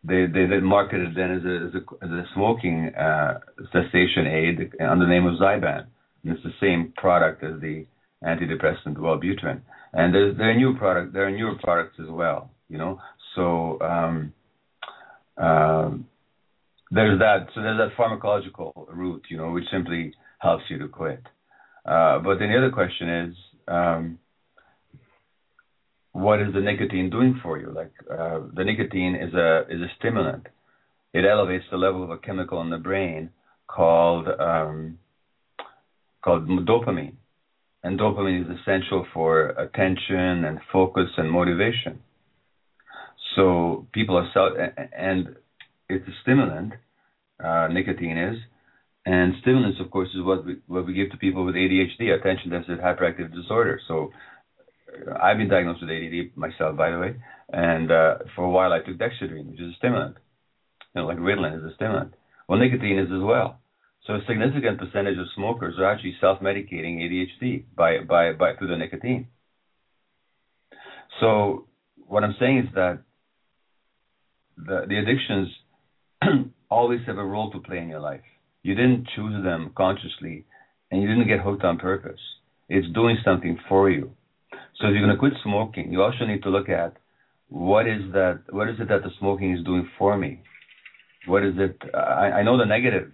[0.03, 3.39] they they then marketed then as a as a, as a smoking uh,
[3.73, 5.87] cessation aid under the name of Zyban.
[6.25, 7.87] And it's the same product as the
[8.25, 9.61] antidepressant Wellbutrin.
[9.93, 12.51] And there's there are new product there are newer products as well.
[12.69, 13.01] You know,
[13.35, 14.33] so um,
[15.37, 16.07] um,
[16.91, 17.49] there's that.
[17.55, 21.23] So there's that pharmacological route, you know, which simply helps you to quit.
[21.85, 23.37] Uh, but then the other question is.
[23.69, 24.19] Um,
[26.13, 27.73] what is the nicotine doing for you?
[27.73, 30.47] Like uh, the nicotine is a is a stimulant.
[31.13, 33.31] It elevates the level of a chemical in the brain
[33.69, 34.99] called um,
[36.23, 37.15] called dopamine,
[37.83, 42.01] and dopamine is essential for attention and focus and motivation.
[43.37, 44.53] So people are self
[44.97, 45.37] and
[45.89, 46.75] it's a stimulant.
[47.43, 48.37] Uh, nicotine is,
[49.07, 52.51] and stimulants, of course, is what we what we give to people with ADHD, attention
[52.51, 53.81] deficit hyperactive disorder.
[53.89, 54.13] So
[55.23, 57.17] I've been diagnosed with ADD myself, by the way,
[57.53, 60.17] and uh, for a while I took Dexedrine, which is a stimulant.
[60.95, 62.15] You know, like Ritalin is a stimulant.
[62.49, 63.61] Well, nicotine is as well.
[64.07, 68.77] So a significant percentage of smokers are actually self-medicating ADHD by by by through the
[68.77, 69.29] nicotine.
[71.21, 71.67] So
[72.07, 73.03] what I'm saying is that
[74.57, 75.49] the the addictions
[76.71, 78.23] always have a role to play in your life.
[78.63, 80.47] You didn't choose them consciously,
[80.91, 82.21] and you didn't get hooked on purpose.
[82.69, 84.13] It's doing something for you.
[84.53, 86.97] So if you're going to quit smoking, you also need to look at
[87.49, 88.43] what is that?
[88.51, 90.43] What is it that the smoking is doing for me?
[91.27, 91.77] What is it?
[91.95, 93.11] I, I know the negative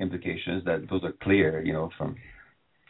[0.00, 2.16] implications that those are clear, you know, from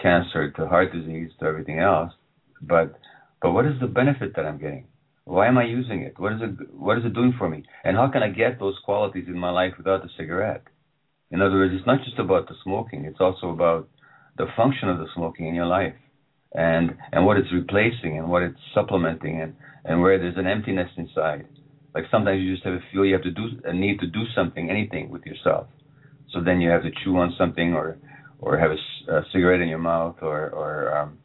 [0.00, 2.12] cancer to heart disease to everything else.
[2.60, 2.98] But
[3.42, 4.86] but what is the benefit that I'm getting?
[5.24, 6.18] Why am I using it?
[6.18, 6.74] What is it?
[6.74, 7.64] What is it doing for me?
[7.84, 10.64] And how can I get those qualities in my life without the cigarette?
[11.30, 13.88] In other words, it's not just about the smoking; it's also about
[14.36, 15.94] the function of the smoking in your life,
[16.54, 20.90] and and what it's replacing, and what it's supplementing, and and where there's an emptiness
[20.96, 21.46] inside.
[21.94, 24.22] Like sometimes you just have a feel you have to do a need to do
[24.34, 25.66] something, anything with yourself.
[26.32, 27.98] So then you have to chew on something, or
[28.38, 31.18] or have a, a cigarette in your mouth, or or um,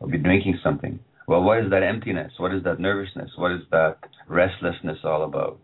[0.00, 2.32] or be drinking something well, what is that emptiness?
[2.38, 3.30] What is that nervousness?
[3.36, 3.96] What is that
[4.28, 5.60] restlessness all about?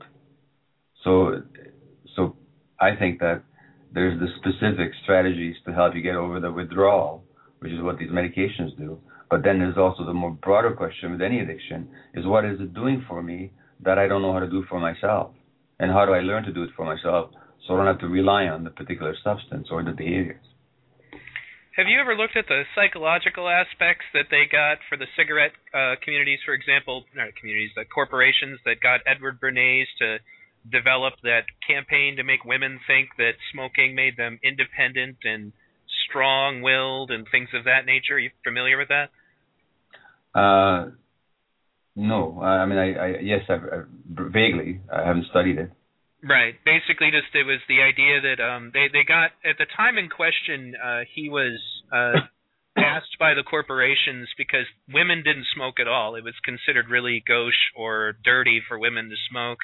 [1.04, 1.42] So,
[2.14, 2.36] so
[2.80, 3.42] I think that
[3.92, 7.24] there's the specific strategies to help you get over the withdrawal,
[7.60, 8.98] which is what these medications do.
[9.30, 12.74] But then there's also the more broader question with any addiction is what is it
[12.74, 13.52] doing for me
[13.84, 15.32] that I don't know how to do for myself?
[15.78, 17.30] And how do I learn to do it for myself
[17.66, 20.42] so I don't have to rely on the particular substance or the behaviors?
[21.76, 25.94] Have you ever looked at the psychological aspects that they got for the cigarette uh,
[26.02, 30.18] communities, for example, not communities, the corporations that got Edward Bernays to
[30.66, 35.52] develop that campaign to make women think that smoking made them independent and
[36.08, 38.14] strong-willed and things of that nature?
[38.14, 39.10] Are you familiar with that?
[40.38, 40.90] Uh,
[41.96, 43.88] no, I mean, I, I yes, I've, I've,
[44.32, 44.80] vaguely.
[44.92, 45.70] I haven't studied it.
[46.22, 46.54] Right.
[46.64, 50.08] Basically, just it was the idea that um, they they got at the time in
[50.08, 51.58] question, uh, he was
[51.92, 52.26] uh,
[52.76, 56.14] asked by the corporations because women didn't smoke at all.
[56.14, 59.58] It was considered really gauche or dirty for women to smoke.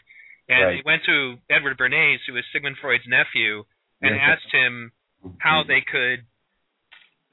[0.48, 0.76] And right.
[0.76, 3.64] he went to Edward Bernays, who was Sigmund Freud's nephew,
[4.02, 4.38] and yes.
[4.38, 4.92] asked him
[5.38, 6.26] how they could,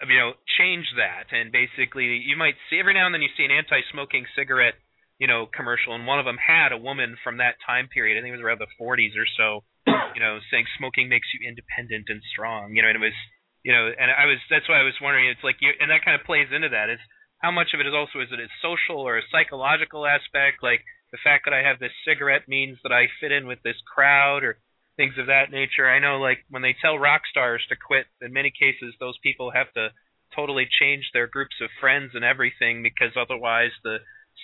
[0.08, 1.36] you know, change that.
[1.36, 4.76] And basically, you might see every now and then you see an anti-smoking cigarette
[5.22, 8.18] you know, commercial, and one of them had a woman from that time period.
[8.18, 9.62] I think it was around the 40s or so.
[9.86, 12.74] You know, saying smoking makes you independent and strong.
[12.74, 13.14] You know, and it was,
[13.62, 15.30] you know, and I was that's why I was wondering.
[15.30, 16.90] It's like you, and that kind of plays into that.
[16.90, 16.98] Is
[17.38, 20.66] how much of it is also is it a social or a psychological aspect?
[20.66, 20.82] Like
[21.14, 24.42] the fact that I have this cigarette means that I fit in with this crowd
[24.42, 24.58] or
[25.02, 25.90] things of that nature.
[25.90, 29.50] I know like when they tell rock stars to quit, in many cases those people
[29.50, 29.90] have to
[30.36, 33.98] totally change their groups of friends and everything because otherwise the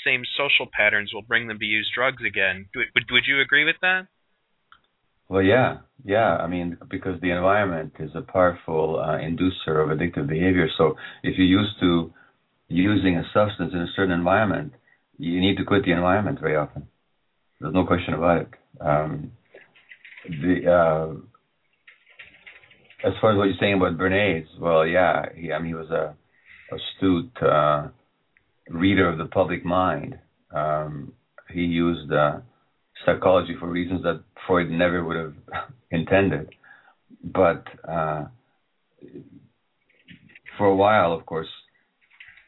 [0.03, 2.65] same social patterns will bring them to use drugs again.
[2.75, 4.07] Would, would you agree with that?
[5.29, 6.37] Well, yeah, yeah.
[6.37, 10.67] I mean, because the environment is a powerful uh, inducer of addictive behavior.
[10.77, 12.11] So if you're used to
[12.67, 14.73] using a substance in a certain environment,
[15.17, 16.87] you need to quit the environment very often.
[17.59, 18.47] There's no question about it.
[18.79, 19.31] Um,
[20.27, 21.13] the uh,
[23.07, 25.89] as far as what you're saying about Bernays, well, yeah, he, I mean, he was
[25.91, 26.15] a
[26.73, 27.87] astute uh,
[28.69, 30.17] reader of the public mind.
[30.53, 31.13] Um,
[31.53, 32.39] he used uh,
[33.05, 35.33] psychology for reasons that Freud never would have
[35.91, 36.49] intended.
[37.23, 38.25] But uh,
[40.57, 41.47] for a while, of course,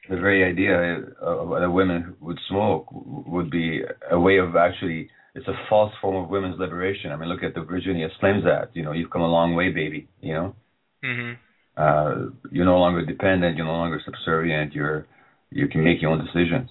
[0.09, 5.47] the very idea of that women would smoke would be a way of actually it's
[5.47, 7.11] a false form of women's liberation.
[7.11, 8.75] I mean, look at the Virginia Slims Act.
[8.75, 10.07] You know, you've come a long way, baby.
[10.21, 10.55] You know,
[11.03, 11.33] mm-hmm.
[11.77, 13.57] uh, you're no longer dependent.
[13.57, 14.73] You're no longer subservient.
[14.73, 15.05] You're
[15.51, 16.69] you can make your own decisions.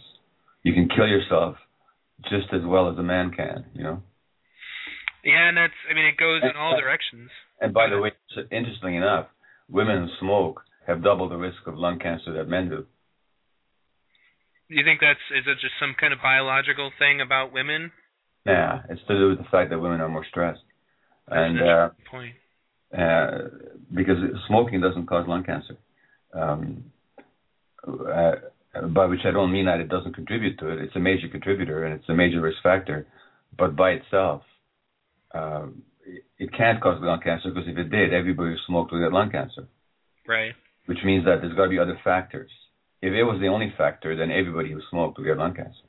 [0.62, 1.56] You can kill yourself
[2.24, 4.02] just as well as a man can, you know.
[5.24, 7.30] Yeah, and that's I mean it goes in all directions.
[7.60, 8.12] And by the way,
[8.50, 9.26] interestingly enough,
[9.68, 12.86] women who smoke have double the risk of lung cancer that men do.
[14.68, 17.92] Do you think that's is it just some kind of biological thing about women?
[18.46, 20.60] Yeah, it's to do with the fact that women are more stressed.
[21.26, 22.34] And uh, point.
[22.96, 23.48] Uh,
[23.94, 25.76] because smoking doesn't cause lung cancer.
[26.32, 26.84] Um,
[27.86, 28.32] uh,
[28.94, 30.78] by which I don't mean that it doesn't contribute to it.
[30.80, 33.06] It's a major contributor and it's a major risk factor,
[33.56, 34.42] but by itself,
[35.34, 35.82] um,
[36.38, 39.30] it can't cause lung cancer because if it did, everybody who smoked would get lung
[39.30, 39.68] cancer.
[40.26, 40.52] Right.
[40.86, 42.50] Which means that there's got to be other factors.
[43.02, 45.87] If it was the only factor, then everybody who smoked would get lung cancer.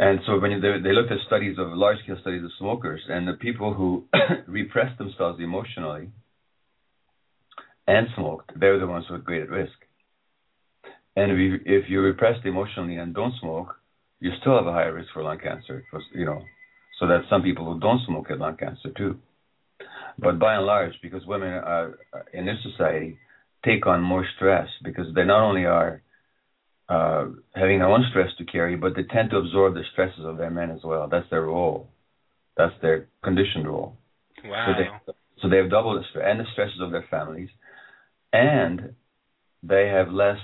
[0.00, 3.34] And so when they, they looked at studies of large-scale studies of smokers, and the
[3.34, 4.06] people who
[4.48, 6.08] repressed themselves emotionally
[7.86, 9.76] and smoked, they were the ones who were great at risk.
[11.16, 13.76] And if you, if you're repressed emotionally and don't smoke,
[14.20, 15.84] you still have a higher risk for lung cancer.
[16.14, 16.44] You know,
[16.98, 19.18] so that some people who don't smoke get lung cancer too.
[20.18, 21.98] But by and large, because women are
[22.32, 23.18] in this society
[23.66, 26.00] take on more stress because they not only are
[26.90, 30.36] uh, having their own stress to carry, but they tend to absorb the stresses of
[30.36, 31.06] their men as well.
[31.08, 31.88] That's their role.
[32.56, 33.96] That's their conditioned role.
[34.44, 34.66] Wow.
[34.66, 37.48] So they, so they have double the stress and the stresses of their families,
[38.32, 38.94] and
[39.62, 40.38] they have less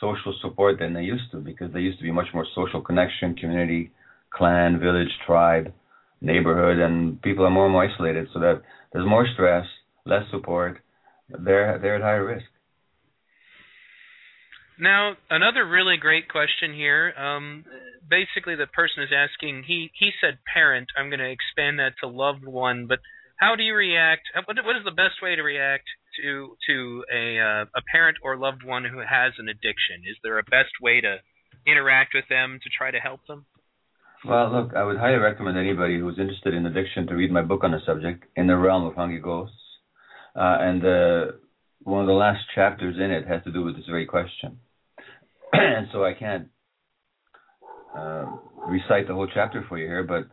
[0.00, 3.34] social support than they used to because they used to be much more social connection,
[3.34, 3.90] community,
[4.30, 5.72] clan, village, tribe,
[6.20, 8.28] neighborhood, and people are more and more isolated.
[8.32, 9.66] So that there's more stress,
[10.06, 10.78] less support.
[11.28, 12.46] They're they're at higher risk.
[14.78, 17.12] Now, another really great question here.
[17.18, 17.64] Um,
[18.08, 19.64] basically, the person is asking.
[19.66, 20.88] He he said parent.
[20.96, 22.86] I'm going to expand that to loved one.
[22.86, 23.00] But
[23.36, 24.22] how do you react?
[24.46, 25.84] What what is the best way to react
[26.22, 30.06] to to a uh, a parent or loved one who has an addiction?
[30.06, 31.16] Is there a best way to
[31.66, 33.46] interact with them to try to help them?
[34.24, 37.62] Well, look, I would highly recommend anybody who's interested in addiction to read my book
[37.62, 39.54] on the subject, In the Realm of Hungry Ghosts.
[40.34, 41.32] Uh, and uh,
[41.82, 44.58] one of the last chapters in it has to do with this very question.
[45.52, 46.48] And so I can't
[47.96, 48.26] uh,
[48.66, 50.28] recite the whole chapter for you here, but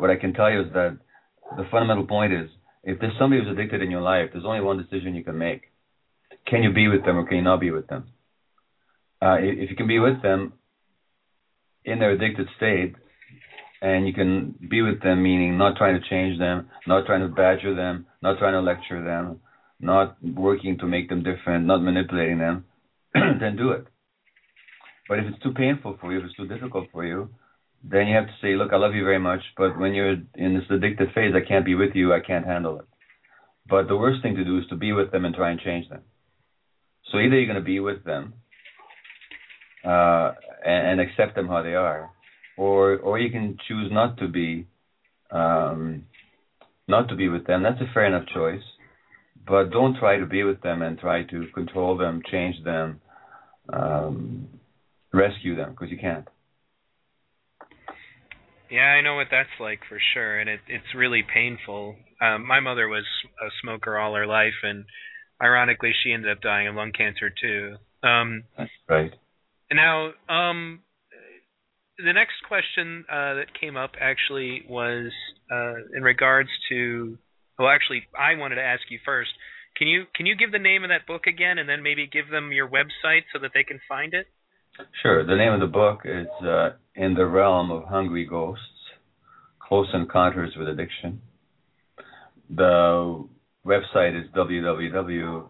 [0.00, 0.98] what I can tell you is that
[1.56, 2.50] the fundamental point is
[2.84, 5.62] if there's somebody who's addicted in your life, there's only one decision you can make.
[6.46, 8.08] Can you be with them or can you not be with them?
[9.20, 10.52] Uh, if you can be with them
[11.84, 12.94] in their addicted state,
[13.80, 17.28] and you can be with them, meaning not trying to change them, not trying to
[17.28, 19.40] badger them, not trying to lecture them,
[19.80, 22.64] not working to make them different, not manipulating them,
[23.14, 23.86] then do it.
[25.08, 27.30] But if it's too painful for you, if it's too difficult for you,
[27.82, 30.54] then you have to say, look, I love you very much, but when you're in
[30.54, 32.86] this addictive phase, I can't be with you, I can't handle it.
[33.68, 35.88] But the worst thing to do is to be with them and try and change
[35.88, 36.02] them.
[37.10, 38.34] So either you're going to be with them
[39.84, 40.32] uh,
[40.64, 42.10] and, and, accept them how they are,
[42.56, 44.66] or or you can choose not to be
[45.30, 46.04] um,
[46.86, 47.62] not to be with them.
[47.62, 48.62] That's a fair enough choice,
[49.46, 53.00] but don't try to be with them and try to control them, change them,
[53.72, 54.48] um,
[55.12, 56.26] rescue them because you can't.
[58.70, 61.96] Yeah, I know what that's like for sure, and it it's really painful.
[62.20, 63.04] Um, my mother was
[63.40, 64.84] a smoker all her life, and
[65.42, 67.76] ironically, she ended up dying of lung cancer too.
[68.06, 69.12] Um, that's right.
[69.72, 70.80] Now, um,
[71.98, 75.12] the next question uh, that came up actually was
[75.50, 77.16] uh, in regards to.
[77.58, 79.30] Well, actually, I wanted to ask you first.
[79.76, 82.28] Can you can you give the name of that book again, and then maybe give
[82.30, 84.26] them your website so that they can find it?
[85.02, 85.24] Sure.
[85.26, 88.62] The name of the book is uh, In the Realm of Hungry Ghosts
[89.60, 91.20] Close Encounters with Addiction.
[92.50, 93.26] The
[93.66, 95.46] website is www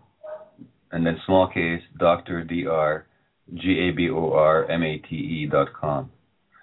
[0.90, 2.44] and then small case Dr.
[2.44, 3.06] Dr.
[3.54, 6.10] G A B O R M A T E dot com.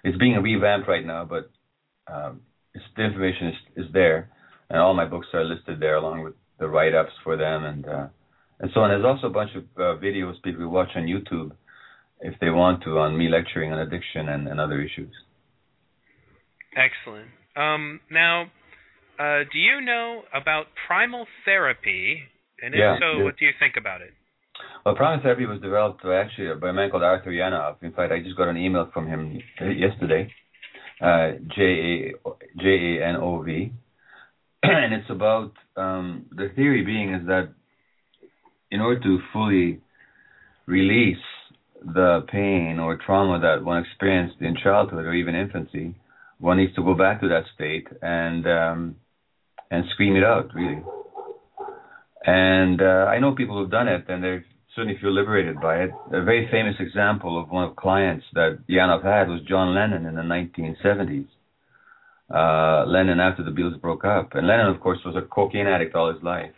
[0.04, 1.50] It's being revamped right now, but
[2.12, 2.42] um,
[2.96, 4.30] the information is, is there,
[4.70, 7.88] and all my books are listed there along with the write ups for them and
[7.88, 8.06] uh,
[8.60, 8.90] and so on.
[8.90, 11.52] There's also a bunch of uh, videos people watch on YouTube
[12.20, 15.12] if they want to on me lecturing on addiction and, and other issues.
[16.76, 17.28] Excellent.
[17.56, 18.44] Um, now,
[19.18, 22.22] uh, do you know about primal therapy?
[22.62, 23.24] And if yeah, so, yeah.
[23.24, 24.12] what do you think about it?
[24.84, 27.76] Well, primal therapy was developed actually by a man called Arthur Janov.
[27.82, 30.30] In fact, I just got an email from him yesterday.
[31.00, 32.12] Uh, J A
[32.58, 33.70] J A N O V,
[34.62, 37.52] and it's about um, the theory being is that
[38.70, 39.80] in order to fully
[40.66, 41.18] release
[41.94, 45.94] the pain or trauma that one experienced in childhood or even infancy,
[46.38, 48.96] one needs to go back to that state and um,
[49.70, 50.82] and scream it out, really.
[52.24, 54.38] And uh, I know people who've done it, and they
[54.74, 55.90] certainly feel liberated by it.
[56.12, 60.14] A very famous example of one of clients that Janov had was John Lennon in
[60.14, 61.26] the 1970s.
[62.28, 65.94] Uh, Lennon after the Beatles broke up, and Lennon, of course, was a cocaine addict
[65.94, 66.52] all his life.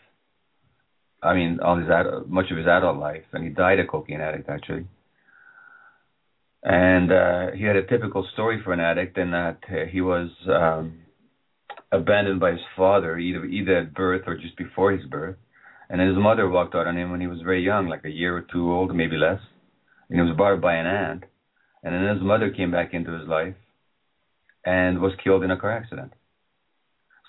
[1.23, 4.21] I mean, all his ad- much of his adult life, and he died a cocaine
[4.21, 4.87] addict actually.
[6.62, 10.29] And uh, he had a typical story for an addict in that uh, he was
[10.49, 11.01] um,
[11.92, 15.37] abandoned by his father, either either at birth or just before his birth.
[15.88, 18.37] And his mother walked out on him when he was very young, like a year
[18.37, 19.40] or two old, maybe less.
[20.11, 21.25] And he was borrowed by an aunt.
[21.83, 23.55] And then his mother came back into his life
[24.64, 26.12] and was killed in a car accident.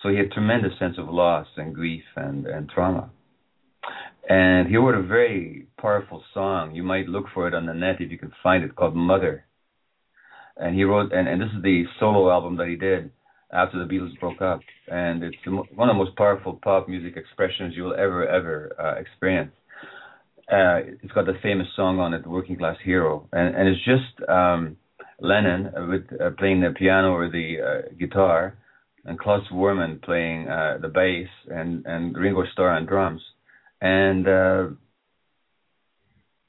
[0.02, 3.12] So he had tremendous sense of loss and grief and, and trauma.
[4.30, 6.76] And he wrote a very powerful song.
[6.76, 9.46] You might look for it on the net if you can find it, called Mother.
[10.56, 13.10] And he wrote, and, and this is the solo album that he did
[13.52, 14.60] after the Beatles broke up.
[14.88, 19.02] And it's one of the most powerful pop music expressions you will ever, ever uh,
[19.02, 19.52] experience.
[20.52, 24.28] Uh, it's got the famous song on it, "Working Class Hero," and, and it's just
[24.28, 24.78] um,
[25.20, 28.58] Lennon with uh, playing the piano or the uh, guitar,
[29.06, 33.22] and Klaus Voormann playing uh, the bass, and and Ringo Starr on drums
[33.82, 34.68] and uh,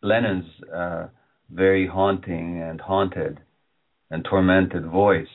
[0.03, 1.07] Lennon's uh,
[1.51, 3.41] very haunting and haunted
[4.11, 5.29] and tormented voice.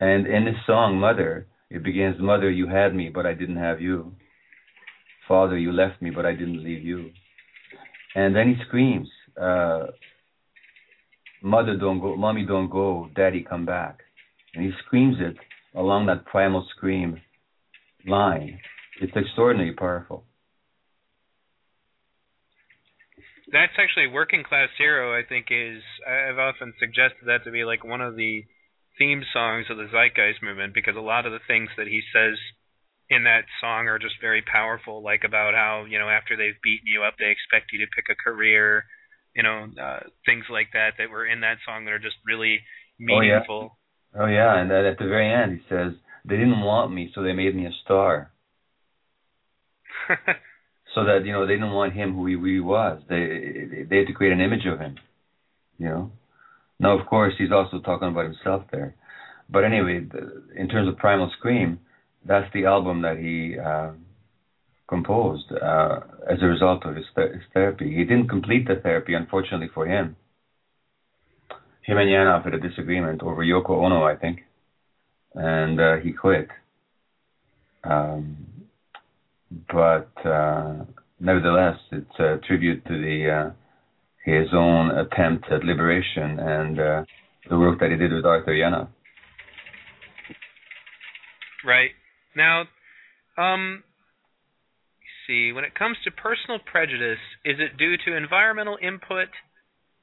[0.00, 3.80] And in this song, Mother, it begins, Mother, you had me, but I didn't have
[3.80, 4.12] you.
[5.28, 7.10] Father, you left me, but I didn't leave you.
[8.14, 9.08] And then he screams,
[9.40, 9.86] uh,
[11.42, 14.00] Mother, don't go, Mommy, don't go, Daddy, come back.
[14.54, 15.36] And he screams it
[15.76, 17.20] along that primal scream
[18.06, 18.58] line.
[19.00, 20.24] It's extraordinarily powerful.
[23.52, 25.16] That's actually working class hero.
[25.16, 28.44] I think is I've often suggested that to be like one of the
[28.98, 32.38] theme songs of the Zeitgeist movement because a lot of the things that he says
[33.08, 36.86] in that song are just very powerful, like about how you know after they've beaten
[36.86, 38.84] you up, they expect you to pick a career,
[39.34, 42.60] you know, uh, things like that that were in that song that are just really
[42.98, 43.76] meaningful.
[44.14, 44.60] Oh yeah, oh, yeah.
[44.62, 45.92] and at the very end he says
[46.24, 48.32] they didn't want me, so they made me a star.
[50.94, 53.00] so that you know they didn't want him who he really was.
[53.08, 54.96] They they had to create an image of him.
[55.78, 56.12] You know.
[56.78, 58.94] Now, of course, he's also talking about himself there.
[59.50, 61.78] But anyway, the, in terms of Primal Scream,
[62.24, 63.90] that's the album that he uh,
[64.88, 67.94] composed uh, as a result of his, th- his, therapy.
[67.94, 70.16] He didn't complete the therapy, unfortunately for him.
[71.82, 74.40] Him and Janov had a disagreement over Yoko Ono, I think,
[75.34, 76.48] and uh, he quit.
[77.84, 78.46] Um,
[79.50, 80.84] but uh,
[81.18, 83.50] nevertheless, it's a tribute to the uh,
[84.24, 87.04] his own attempt at liberation and uh,
[87.48, 88.88] the work that he did with Arthur Janov.
[91.64, 91.90] Right.
[92.36, 92.64] Now,
[93.36, 93.82] um,
[95.26, 99.28] see, when it comes to personal prejudice, is it due to environmental input,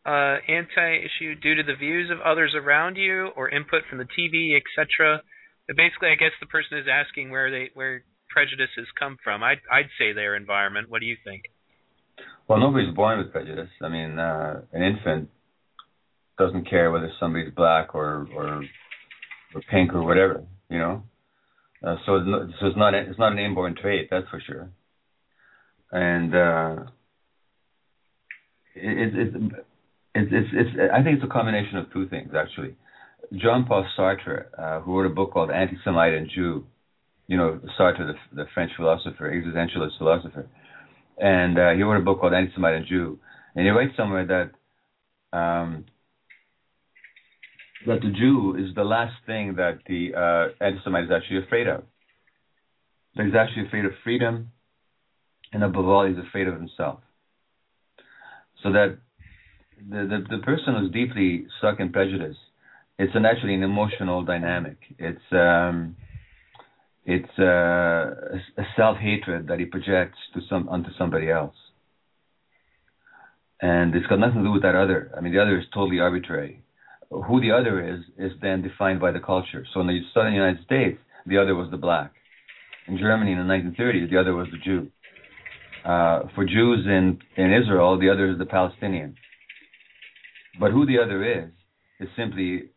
[0.06, 4.58] uh, anti-issue due to the views of others around you, or input from the TV,
[4.58, 5.22] etc.?
[5.76, 8.04] Basically, I guess the person is asking where they where
[8.38, 9.38] prejudices come from.
[9.42, 10.86] I'd I'd say their environment.
[10.92, 11.42] What do you think?
[12.48, 13.74] Well, nobody's born with prejudice.
[13.82, 15.30] I mean, uh, an infant
[16.38, 18.64] doesn't care whether somebody's black or or
[19.56, 20.96] or pink or whatever, you know.
[21.84, 24.42] Uh, so, it's not, so it's not a, it's not an inborn trait, that's for
[24.48, 24.70] sure.
[25.92, 26.76] And uh,
[28.76, 29.30] it, it, it,
[30.16, 32.76] it's, it's, it's, I think it's a combination of two things, actually.
[33.34, 36.66] Jean Paul Sartre, uh, who wrote a book called Anti-Semite and Jew,
[37.28, 40.48] you know, Sartre, the, the French philosopher, existentialist philosopher,
[41.18, 43.20] and uh, he wrote a book called Anti-Semite and Jew,
[43.56, 45.86] and he writes somewhere that um,
[47.86, 51.84] that the Jew is the last thing that the uh, anti-Semite is actually afraid of.
[53.16, 54.52] That he's actually afraid of freedom,
[55.54, 57.00] and above all, he's afraid of himself.
[58.64, 58.98] So that
[59.90, 62.38] the, the, the person who's deeply stuck in prejudice,
[63.00, 64.78] it's actually an emotional dynamic.
[64.98, 65.96] It's um,
[67.08, 71.56] it's uh, a self hatred that he projects to some onto somebody else,
[73.62, 75.12] and it's got nothing to do with that other.
[75.18, 76.62] I mean, the other is totally arbitrary
[77.10, 79.66] who the other is is then defined by the culture.
[79.74, 82.12] So in the southern United States, the other was the black.
[82.88, 84.92] In Germany in the 1930s, the other was the Jew.
[85.86, 89.16] Uh, for Jews in in Israel, the other is the Palestinian.
[90.60, 91.52] But who the other is
[92.00, 92.70] is simply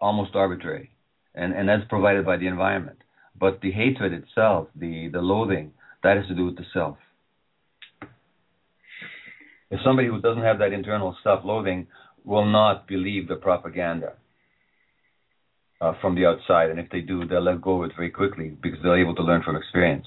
[0.00, 0.90] almost arbitrary,
[1.34, 2.98] and and that's provided by the environment.
[3.38, 5.72] But the hatred itself, the the loathing,
[6.02, 6.96] that has to do with the self.
[9.70, 11.88] If somebody who doesn't have that internal self-loathing
[12.24, 14.14] will not believe the propaganda
[15.80, 18.56] uh, from the outside, and if they do, they'll let go of it very quickly
[18.62, 20.06] because they're able to learn from experience.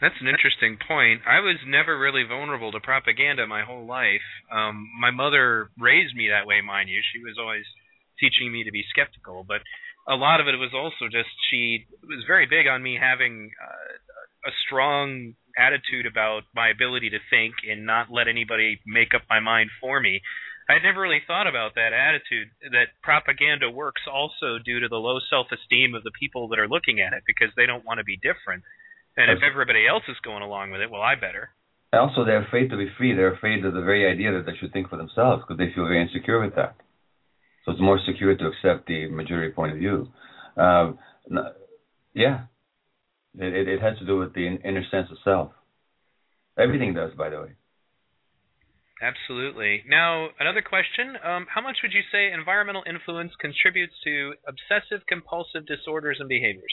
[0.00, 1.22] That's an interesting point.
[1.26, 4.26] I was never really vulnerable to propaganda my whole life.
[4.52, 7.00] Um, my mother raised me that way, mind you.
[7.14, 7.64] She was always
[8.20, 9.62] teaching me to be skeptical, but
[10.08, 14.50] a lot of it was also just she was very big on me having uh,
[14.50, 19.40] a strong attitude about my ability to think and not let anybody make up my
[19.40, 20.20] mind for me.
[20.68, 25.18] I'd never really thought about that attitude that propaganda works also due to the low
[25.30, 28.18] self-esteem of the people that are looking at it because they don't want to be
[28.18, 28.64] different.
[29.16, 31.50] And if everybody else is going along with it, well, I better.
[31.92, 33.14] Also, they're afraid to be free.
[33.14, 35.86] They're afraid of the very idea that they should think for themselves because they feel
[35.86, 36.76] very insecure with that.
[37.66, 40.08] So it's more secure to accept the majority point of view.
[40.56, 40.92] Uh,
[42.14, 42.44] yeah,
[43.38, 45.50] it, it, it has to do with the inner sense of self.
[46.56, 47.50] Everything does, by the way.
[49.02, 49.82] Absolutely.
[49.86, 51.16] Now, another question.
[51.22, 56.72] Um, how much would you say environmental influence contributes to obsessive compulsive disorders and behaviors?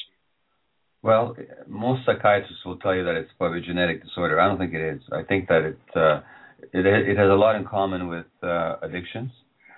[1.02, 1.36] Well,
[1.68, 4.40] most psychiatrists will tell you that it's probably a genetic disorder.
[4.40, 5.02] I don't think it is.
[5.12, 6.22] I think that it uh,
[6.72, 9.32] it, it has a lot in common with uh, addictions,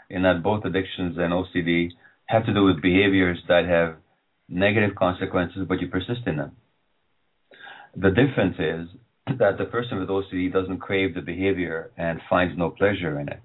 [0.09, 1.91] in that both addictions and OCD
[2.25, 3.95] have to do with behaviors that have
[4.49, 6.51] negative consequences, but you persist in them.
[7.95, 8.89] The difference is
[9.39, 13.41] that the person with OCD doesn't crave the behavior and finds no pleasure in it.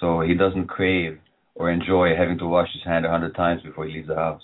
[0.00, 1.18] So he doesn't crave
[1.54, 4.42] or enjoy having to wash his hand a hundred times before he leaves the house.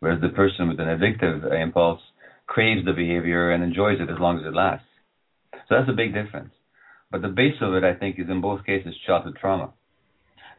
[0.00, 2.00] Whereas the person with an addictive impulse
[2.46, 4.86] craves the behavior and enjoys it as long as it lasts.
[5.52, 6.52] So that's a big difference.
[7.10, 9.72] But the base of it, I think, is in both cases childhood trauma.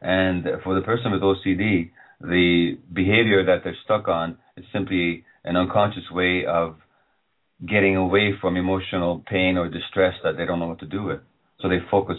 [0.00, 1.90] And for the person with OCD,
[2.20, 6.76] the behavior that they're stuck on is simply an unconscious way of
[7.66, 11.20] getting away from emotional pain or distress that they don't know what to do with.
[11.60, 12.16] So they focus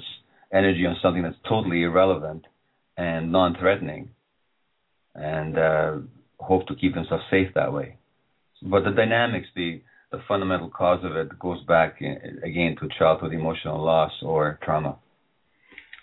[0.53, 2.45] energy on something that's totally irrelevant
[2.97, 4.09] and non-threatening,
[5.15, 5.93] and uh,
[6.39, 7.97] hope to keep themselves safe that way.
[8.61, 13.81] But the dynamics, the the fundamental cause of it, goes back again to childhood emotional
[13.81, 14.97] loss or trauma.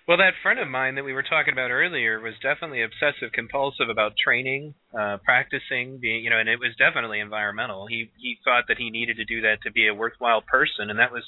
[0.08, 3.90] Well, that friend of mine that we were talking about earlier was definitely obsessive compulsive
[3.90, 7.86] about training, uh, practicing, being, you know, and it was definitely environmental.
[7.86, 10.98] He he thought that he needed to do that to be a worthwhile person, and
[10.98, 11.24] that was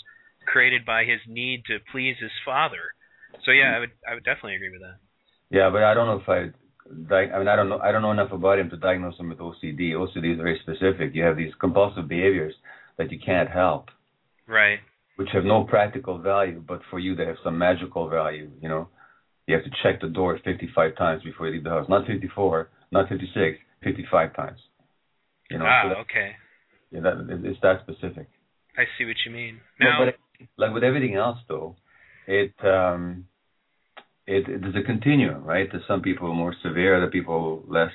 [0.46, 2.96] created by his need to please his father.
[3.44, 4.96] So yeah, I would I would definitely agree with that.
[5.50, 6.40] Yeah, but I don't know if I
[7.14, 7.80] I mean, I don't know.
[7.80, 9.92] I don't know enough about him to diagnose him with OCD.
[9.92, 11.14] OCD is very specific.
[11.14, 12.54] You have these compulsive behaviors
[12.96, 13.90] that you can't help.
[14.48, 14.80] Right
[15.20, 18.50] which have no practical value, but for you they have some magical value.
[18.62, 18.88] You know,
[19.46, 21.86] you have to check the door 55 times before you leave the house.
[21.90, 24.58] Not 54, not 56, 55 times.
[25.50, 25.66] You know.
[25.66, 26.30] Ah, so that, okay.
[26.90, 28.30] Yeah, that it's that specific.
[28.78, 29.60] I see what you mean.
[29.78, 31.76] Now, no, but like with everything else, though,
[32.26, 33.26] it um,
[34.26, 35.68] it, it there's a continuum, right?
[35.70, 37.92] There's some people more severe, other people less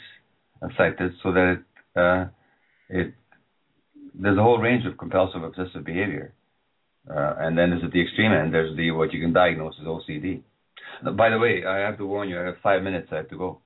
[0.62, 2.26] affected, so that it, uh,
[2.88, 3.16] it
[4.14, 6.35] there's a whole range of compulsive obsessive behavior.
[7.10, 9.86] Uh, and then there's at the extreme end, there's the what you can diagnose as
[9.86, 10.42] OCD.
[11.04, 13.30] Now, by the way, I have to warn you, I have five minutes, I have
[13.30, 13.62] to go.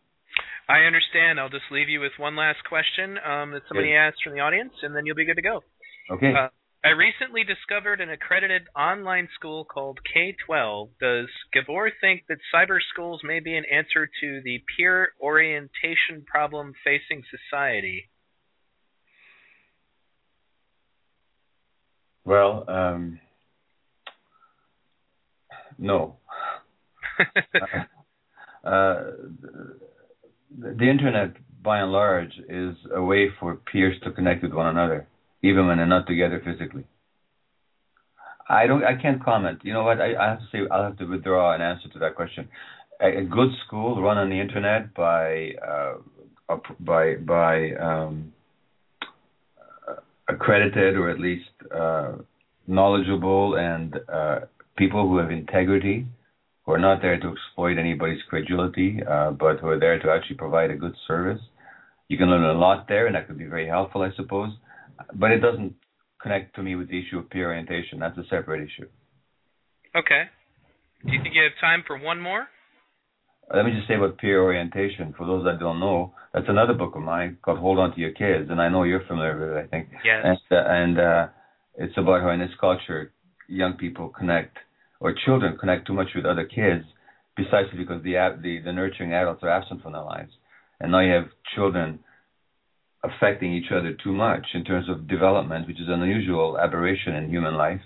[0.67, 1.39] I understand.
[1.39, 4.73] I'll just leave you with one last question um, that somebody asked from the audience,
[4.83, 5.63] and then you'll be good to go.
[6.11, 6.31] Okay.
[6.31, 6.49] Uh,
[6.83, 10.89] I recently discovered an accredited online school called K12.
[11.01, 16.73] Does Gabor think that cyber schools may be an answer to the peer orientation problem
[16.85, 18.09] facing society?
[22.23, 23.19] Well, um,
[25.79, 26.17] no.
[28.63, 29.03] uh,
[30.57, 35.07] the internet, by and large, is a way for peers to connect with one another,
[35.41, 36.85] even when they're not together physically.
[38.47, 38.83] I don't.
[38.83, 39.59] I can't comment.
[39.63, 40.01] You know what?
[40.01, 40.59] I, I have to say.
[40.71, 42.49] I'll have to withdraw an answer to that question.
[42.99, 48.33] A, a good school run on the internet by uh, by by um,
[50.29, 52.13] accredited or at least uh,
[52.67, 54.39] knowledgeable and uh,
[54.79, 56.07] people who have integrity
[56.69, 60.35] who are not there to exploit anybody's credulity, uh, but who are there to actually
[60.35, 61.41] provide a good service.
[62.09, 64.51] You can learn a lot there, and that could be very helpful, I suppose.
[65.15, 65.73] But it doesn't
[66.21, 67.97] connect to me with the issue of peer orientation.
[67.97, 68.87] That's a separate issue.
[69.95, 70.23] Okay.
[71.03, 72.45] Do you think you have time for one more?
[73.51, 75.15] Let me just say about peer orientation.
[75.17, 78.11] For those that don't know, that's another book of mine called Hold On to Your
[78.11, 79.63] Kids, and I know you're familiar with it.
[79.63, 79.89] I think.
[80.05, 80.23] Yes.
[80.23, 81.27] And, uh, and uh,
[81.79, 83.11] it's about how in this culture,
[83.47, 84.55] young people connect
[84.99, 86.85] or children connect too much with other kids,
[87.35, 90.31] precisely because the the, the nurturing adults are absent from their lives,
[90.79, 91.99] and now you have children
[93.03, 97.29] affecting each other too much in terms of development, which is an unusual aberration in
[97.29, 97.79] human life.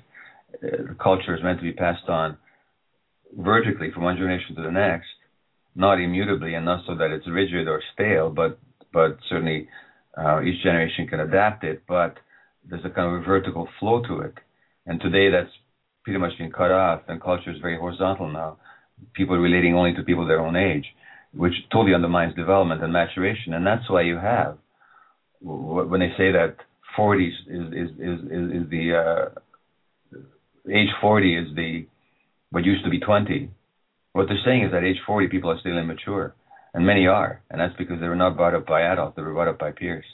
[0.55, 2.37] Uh, the culture is meant to be passed on
[3.37, 5.07] vertically from one generation to the next,
[5.75, 8.59] not immutably and not so that it's rigid or stale, but
[8.91, 9.67] but certainly
[10.17, 11.83] uh, each generation can adapt it.
[11.87, 12.17] But
[12.67, 14.35] there's a kind of a vertical flow to it.
[14.85, 15.53] And today that's
[16.03, 18.57] pretty much been cut off, and culture is very horizontal now.
[19.13, 20.85] People relating only to people their own age,
[21.33, 23.53] which totally undermines development and maturation.
[23.53, 24.57] And that's why you have
[25.43, 26.55] when they say that
[26.95, 29.31] 40 is is is is, the
[30.15, 30.19] uh,
[30.71, 31.85] age 40 is the
[32.51, 33.49] what used to be 20.
[34.13, 36.35] What they're saying is that age 40 people are still immature,
[36.73, 39.33] and many are, and that's because they were not brought up by adults; they were
[39.33, 40.05] brought up by peers.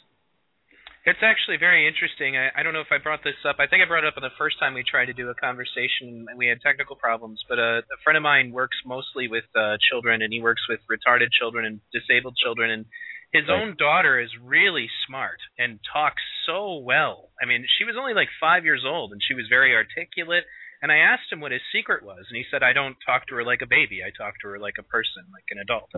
[1.09, 2.37] It's actually very interesting.
[2.37, 3.57] I, I don't know if I brought this up.
[3.57, 5.33] I think I brought it up on the first time we tried to do a
[5.33, 7.41] conversation and we had technical problems.
[7.49, 10.85] But uh, a friend of mine works mostly with uh, children, and he works with
[10.85, 12.69] retarded children and disabled children.
[12.69, 12.85] And
[13.33, 13.57] his right.
[13.57, 17.33] own daughter is really smart and talks so well.
[17.41, 20.45] I mean, she was only like five years old, and she was very articulate.
[20.83, 23.35] And I asked him what his secret was, and he said, "I don't talk to
[23.35, 24.05] her like a baby.
[24.05, 25.89] I talk to her like a person, like an adult."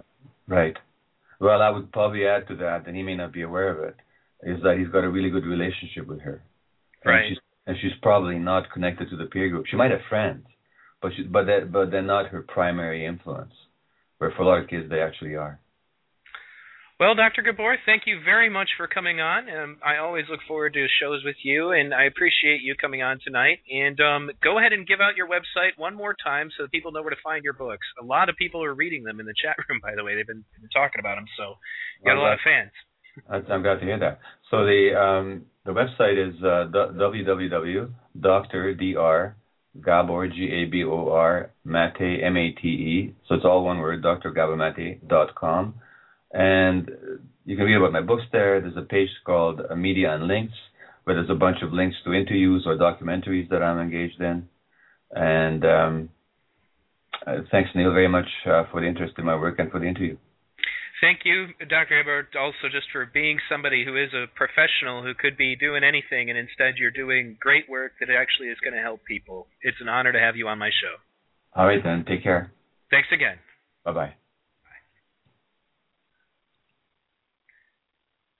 [0.47, 0.79] Right.
[1.37, 3.99] Well, I would probably add to that, and he may not be aware of it
[4.43, 6.43] is that he's got a really good relationship with her.
[7.03, 7.29] And right.
[7.29, 7.37] She's,
[7.67, 9.65] and she's probably not connected to the peer group.
[9.69, 10.45] She might have friends,
[11.01, 13.53] but she, but that, but they're not her primary influence.
[14.17, 15.59] Where for a lot of kids they actually are.
[17.01, 17.41] Well, Dr.
[17.41, 19.49] Gabor, thank you very much for coming on.
[19.49, 23.17] Um, I always look forward to shows with you, and I appreciate you coming on
[23.25, 23.57] tonight.
[23.73, 26.91] And um, go ahead and give out your website one more time so that people
[26.91, 27.87] know where to find your books.
[27.99, 30.13] A lot of people are reading them in the chat room, by the way.
[30.13, 31.57] They've been, been talking about them, so
[31.97, 32.69] you got a lot of fans.
[33.29, 34.19] I'm glad to hear that.
[34.49, 37.85] So the um, the website is uh, www.dr
[39.79, 43.15] Gabor G A B O R Mate M A T E.
[43.27, 45.75] So it's all one word, drgabormate.com.
[46.33, 46.91] And
[47.45, 48.59] you can read about my books there.
[48.61, 50.53] There's a page called uh, Media and Links,
[51.03, 54.47] where there's a bunch of links to interviews or documentaries that I'm engaged in.
[55.11, 56.09] And um,
[57.25, 59.87] uh, thanks, Neil, very much uh, for the interest in my work and for the
[59.87, 60.17] interview.
[61.01, 61.99] Thank you, Dr.
[61.99, 66.29] Ebert, also just for being somebody who is a professional who could be doing anything,
[66.29, 69.47] and instead you're doing great work that actually is going to help people.
[69.63, 71.01] It's an honor to have you on my show.
[71.59, 72.05] All right, then.
[72.07, 72.51] Take care.
[72.91, 73.37] Thanks again.
[73.83, 74.13] Bye bye.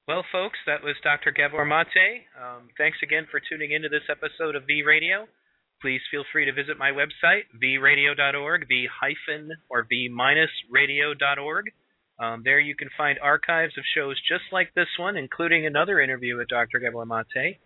[0.08, 1.32] Well, folks, that was Dr.
[1.32, 2.28] Gabor Mate.
[2.38, 5.26] Um, thanks again for tuning into this episode of V Radio.
[5.82, 11.72] Please feel free to visit my website, vradio.org, v hyphen or v minus radio.org.
[12.22, 16.38] Um, there you can find archives of shows just like this one, including another interview
[16.38, 16.80] with Dr.
[16.80, 17.58] Gabor Mate.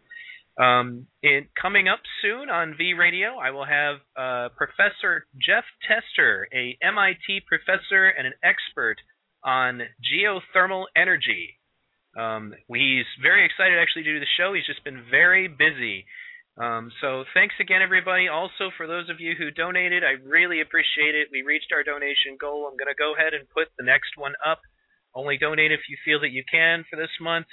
[0.57, 6.47] Um, in, coming up soon on V Radio, I will have uh, Professor Jeff Tester,
[6.53, 8.95] a MIT professor and an expert
[9.43, 11.59] on geothermal energy.
[12.17, 14.53] Um, he's very excited actually to do the show.
[14.53, 16.05] He's just been very busy.
[16.57, 18.27] Um, so thanks again, everybody.
[18.29, 21.27] Also, for those of you who donated, I really appreciate it.
[21.31, 22.67] We reached our donation goal.
[22.69, 24.61] I'm going to go ahead and put the next one up.
[25.13, 27.47] Only donate if you feel that you can for this month.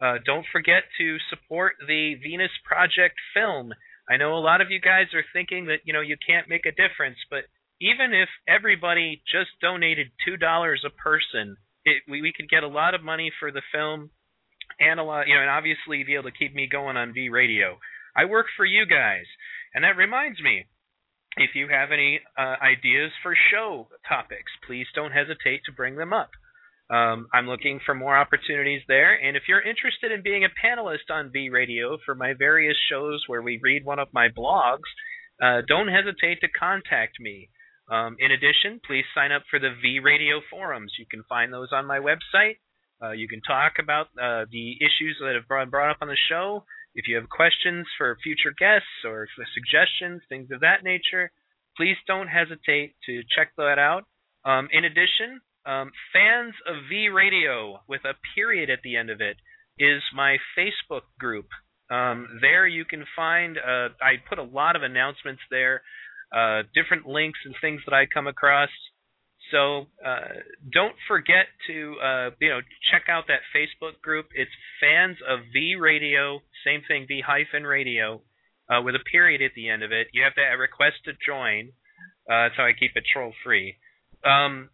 [0.00, 3.72] Uh, don't forget to support the Venus Project film.
[4.08, 6.66] I know a lot of you guys are thinking that you know you can't make
[6.66, 7.44] a difference, but
[7.80, 12.68] even if everybody just donated two dollars a person, it, we we could get a
[12.68, 14.10] lot of money for the film,
[14.78, 17.28] and a lot you know, and obviously be able to keep me going on V
[17.28, 17.78] Radio.
[18.18, 19.26] I work for you guys.
[19.74, 20.66] And that reminds me,
[21.36, 26.12] if you have any uh, ideas for show topics, please don't hesitate to bring them
[26.12, 26.30] up.
[26.90, 29.14] Um, I'm looking for more opportunities there.
[29.14, 33.22] And if you're interested in being a panelist on V Radio for my various shows
[33.26, 34.88] where we read one of my blogs,
[35.40, 37.50] uh, don't hesitate to contact me.
[37.90, 40.92] Um, in addition, please sign up for the V Radio forums.
[40.98, 42.56] You can find those on my website.
[43.00, 46.16] Uh, you can talk about uh, the issues that have been brought up on the
[46.28, 46.64] show.
[46.98, 51.30] If you have questions for future guests or suggestions, things of that nature,
[51.76, 54.02] please don't hesitate to check that out.
[54.44, 59.20] Um, in addition, um, fans of V Radio with a period at the end of
[59.20, 59.36] it
[59.78, 61.46] is my Facebook group.
[61.88, 65.82] Um, there you can find, uh, I put a lot of announcements there,
[66.34, 68.70] uh, different links and things that I come across.
[69.50, 74.26] So uh, don't forget to uh, you know check out that Facebook group.
[74.34, 78.20] It's fans of V Radio, same thing, V hyphen Radio,
[78.68, 80.08] uh, with a period at the end of it.
[80.12, 81.72] You have to request to join.
[82.28, 83.76] Uh, that's how I keep it troll free.
[84.24, 84.68] Um,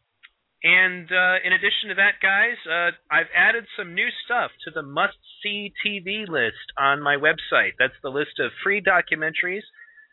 [0.64, 4.82] and uh, in addition to that, guys, uh, I've added some new stuff to the
[4.82, 7.72] must see TV list on my website.
[7.78, 9.62] That's the list of free documentaries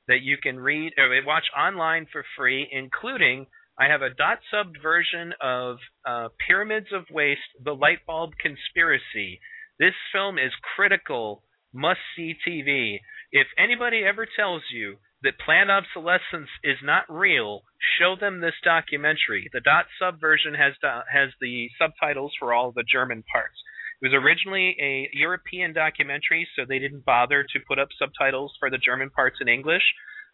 [0.09, 3.47] that you can read or watch online for free, including
[3.81, 9.39] I have a dot subbed version of uh, Pyramids of Waste: The Light Bulb Conspiracy.
[9.79, 11.41] This film is critical,
[11.73, 12.99] must see TV.
[13.31, 17.63] If anybody ever tells you that planned obsolescence is not real,
[17.97, 19.49] show them this documentary.
[19.51, 20.73] The dot sub version has
[21.11, 23.57] has the subtitles for all the German parts.
[23.99, 28.69] It was originally a European documentary, so they didn't bother to put up subtitles for
[28.69, 29.83] the German parts in English.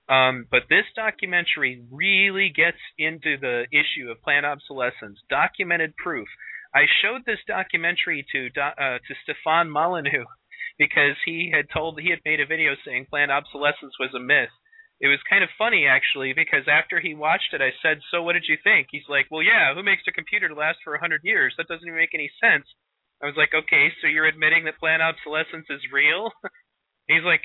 [0.10, 6.28] Um, but this documentary really gets into the issue of planned obsolescence, documented proof.
[6.74, 10.26] I showed this documentary to uh, to Stefan Molyneux
[10.80, 14.54] because he had told he had made a video saying planned obsolescence was a myth.
[15.00, 18.34] It was kind of funny actually because after he watched it, I said, "So what
[18.34, 21.00] did you think?" He's like, "Well, yeah, who makes a computer to last for a
[21.04, 21.54] hundred years?
[21.58, 22.66] That doesn't even make any sense."
[23.22, 26.32] I was like, "Okay, so you're admitting that planned obsolescence is real?"
[27.08, 27.42] He's like,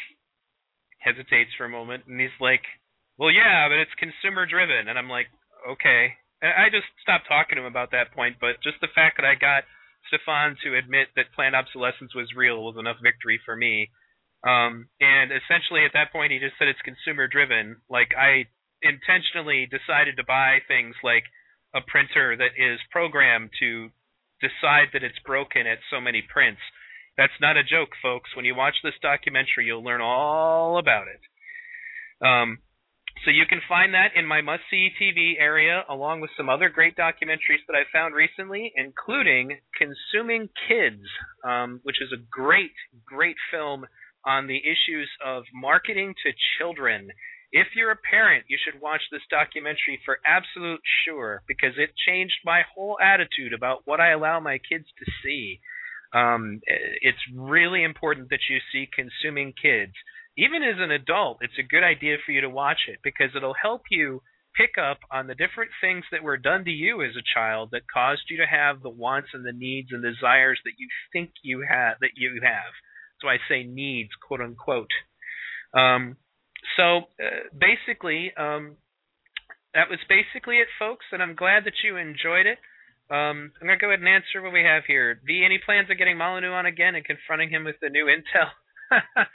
[1.02, 2.62] hesitates for a moment, and he's like,
[3.18, 5.28] "Well, yeah, but it's consumer driven," and I'm like,
[5.68, 9.16] "Okay." And I just stopped talking to him about that point, but just the fact
[9.18, 9.64] that I got
[10.08, 13.90] Stefan to admit that planned obsolescence was real was enough victory for me.
[14.42, 17.80] Um, and essentially, at that point, he just said it's consumer driven.
[17.88, 18.46] Like I
[18.82, 21.24] intentionally decided to buy things like
[21.74, 23.90] a printer that is programmed to
[24.42, 26.60] decide that it's broken at so many prints
[27.16, 28.30] that's not a joke, folks.
[28.34, 31.20] When you watch this documentary, you'll learn all about it.
[32.24, 32.58] Um,
[33.24, 36.68] so you can find that in my must see TV area, along with some other
[36.68, 41.02] great documentaries that I found recently, including Consuming Kids,
[41.44, 42.72] um, which is a great,
[43.04, 43.86] great film
[44.26, 47.10] on the issues of marketing to children.
[47.52, 52.40] If you're a parent, you should watch this documentary for absolute sure because it changed
[52.44, 55.60] my whole attitude about what I allow my kids to see.
[56.14, 59.92] Um, it's really important that you see consuming kids.
[60.36, 63.54] Even as an adult, it's a good idea for you to watch it because it'll
[63.54, 64.22] help you
[64.56, 67.82] pick up on the different things that were done to you as a child that
[67.92, 71.64] caused you to have the wants and the needs and desires that you think you
[71.68, 72.72] have that you have.
[73.20, 74.90] So I say needs, quote unquote.
[75.74, 76.16] Um,
[76.76, 78.76] so uh, basically, um,
[79.74, 82.58] that was basically it, folks, and I'm glad that you enjoyed it.
[83.12, 85.20] Um, I'm gonna go ahead and answer what we have here.
[85.26, 88.48] V, any plans of getting Molyneux on again and confronting him with the new intel?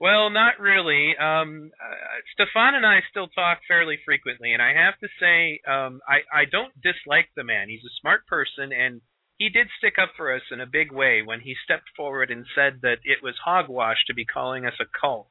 [0.00, 1.12] well, not really.
[1.20, 1.94] Um, uh,
[2.32, 6.44] Stefan and I still talk fairly frequently, and I have to say, um, I I
[6.50, 7.68] don't dislike the man.
[7.68, 9.02] He's a smart person, and
[9.36, 12.44] he did stick up for us in a big way when he stepped forward and
[12.54, 15.28] said that it was hogwash to be calling us a cult.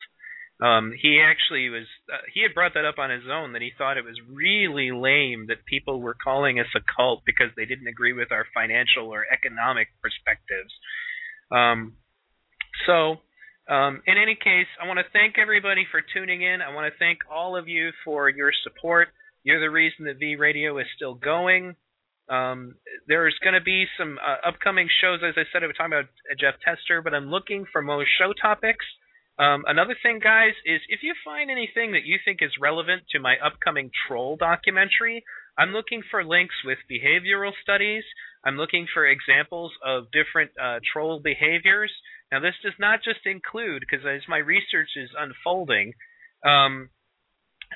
[0.61, 3.71] Um, he actually was uh, he had brought that up on his own that he
[3.77, 7.87] thought it was really lame that people were calling us a cult because they didn't
[7.87, 10.73] agree with our financial or economic perspectives.
[11.49, 11.95] Um,
[12.85, 13.19] so
[13.69, 16.61] um, in any case, I want to thank everybody for tuning in.
[16.61, 19.09] I want to thank all of you for your support.
[19.43, 21.75] You're the reason that V Radio is still going.
[22.29, 22.75] Um,
[23.07, 26.09] there's going to be some uh, upcoming shows, as I said, I was talking about
[26.39, 28.85] Jeff Tester, but I'm looking for more show topics.
[29.39, 33.19] Um, another thing, guys, is if you find anything that you think is relevant to
[33.19, 35.23] my upcoming troll documentary,
[35.57, 38.03] I'm looking for links with behavioral studies.
[38.43, 41.91] I'm looking for examples of different uh, troll behaviors.
[42.31, 45.93] Now, this does not just include, because as my research is unfolding,
[46.45, 46.89] um,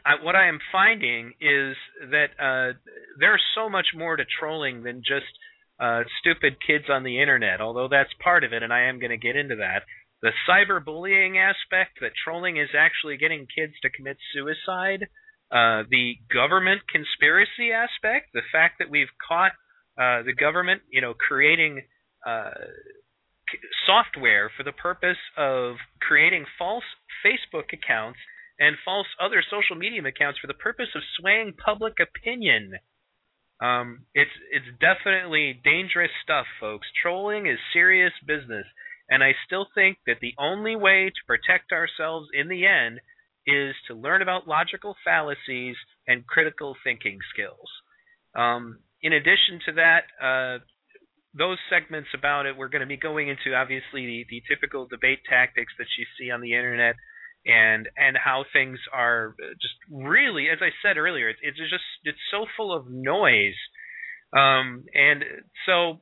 [0.06, 1.76] I, what I am finding is
[2.12, 2.78] that uh,
[3.20, 5.32] there's so much more to trolling than just
[5.80, 9.12] uh, stupid kids on the internet, although that's part of it, and I am going
[9.12, 9.84] to get into that
[10.24, 15.04] the cyberbullying aspect that trolling is actually getting kids to commit suicide,
[15.52, 19.52] uh, the government conspiracy aspect, the fact that we've caught
[20.00, 21.84] uh, the government, you know, creating
[22.26, 22.56] uh,
[23.86, 26.88] software for the purpose of creating false
[27.20, 28.18] Facebook accounts
[28.58, 32.72] and false other social media accounts for the purpose of swaying public opinion.
[33.62, 36.88] Um, it's it's definitely dangerous stuff, folks.
[37.02, 38.66] Trolling is serious business.
[39.14, 43.00] And I still think that the only way to protect ourselves in the end
[43.46, 45.76] is to learn about logical fallacies
[46.08, 47.70] and critical thinking skills.
[48.34, 50.64] Um, in addition to that, uh,
[51.38, 55.20] those segments about it, we're going to be going into obviously the, the typical debate
[55.30, 56.96] tactics that you see on the internet
[57.46, 62.18] and and how things are just really, as I said earlier, it's, it's just it's
[62.32, 63.60] so full of noise.
[64.34, 65.24] Um, and
[65.68, 66.02] so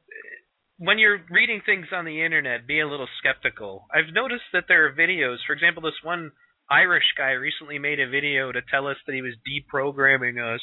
[0.81, 3.85] when you're reading things on the internet, be a little skeptical.
[3.93, 5.37] I've noticed that there are videos.
[5.45, 6.31] For example, this one
[6.71, 10.61] Irish guy recently made a video to tell us that he was deprogramming us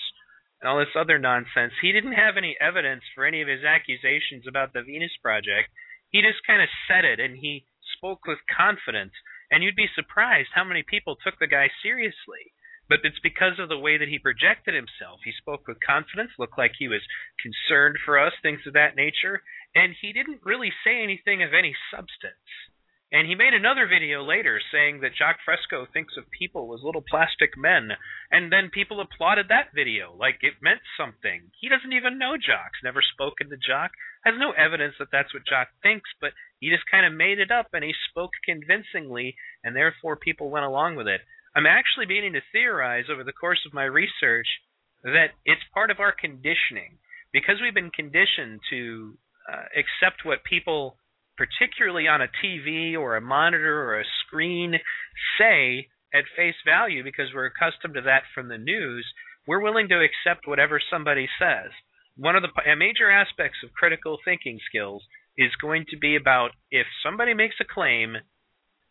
[0.60, 1.70] and all this other nonsense.
[1.80, 5.70] He didn't have any evidence for any of his accusations about the Venus Project.
[6.10, 7.62] He just kind of said it and he
[7.96, 9.14] spoke with confidence.
[9.52, 12.50] And you'd be surprised how many people took the guy seriously
[12.88, 15.20] but it's because of the way that he projected himself.
[15.22, 17.04] He spoke with confidence, looked like he was
[17.36, 19.42] concerned for us, things of that nature,
[19.78, 22.50] and he didn't really say anything of any substance.
[23.10, 27.04] And he made another video later saying that Jacque Fresco thinks of people as little
[27.08, 27.96] plastic men,
[28.30, 31.48] and then people applauded that video like it meant something.
[31.58, 33.94] He doesn't even know Jacque, never spoken to Jacque,
[34.26, 37.50] has no evidence that that's what Jacque thinks, but he just kind of made it
[37.54, 41.22] up and he spoke convincingly, and therefore people went along with it.
[41.54, 44.48] I'm actually beginning to theorize over the course of my research
[45.02, 46.98] that it's part of our conditioning
[47.32, 49.16] because we've been conditioned to
[49.50, 50.96] uh, accept what people,
[51.36, 54.74] particularly on a TV or a monitor or a screen,
[55.38, 59.06] say at face value because we're accustomed to that from the news.
[59.46, 61.70] We're willing to accept whatever somebody says.
[62.16, 65.02] One of the major aspects of critical thinking skills
[65.36, 68.16] is going to be about if somebody makes a claim,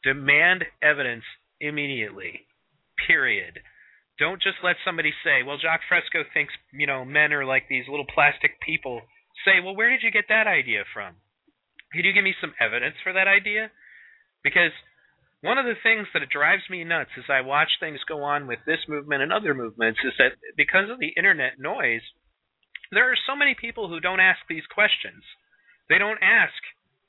[0.03, 1.25] demand evidence
[1.59, 2.47] immediately.
[3.05, 3.59] Period.
[4.17, 7.87] Don't just let somebody say, "Well, Jacque Fresco thinks you know men are like these
[7.87, 9.01] little plastic people."
[9.45, 11.15] Say, "Well, where did you get that idea from?
[11.91, 13.71] Could you give me some evidence for that idea?"
[14.43, 14.71] Because
[15.41, 18.59] one of the things that drives me nuts as I watch things go on with
[18.65, 22.01] this movement and other movements is that because of the internet noise,
[22.91, 25.23] there are so many people who don't ask these questions.
[25.89, 26.57] They don't ask,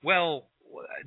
[0.03, 0.49] well,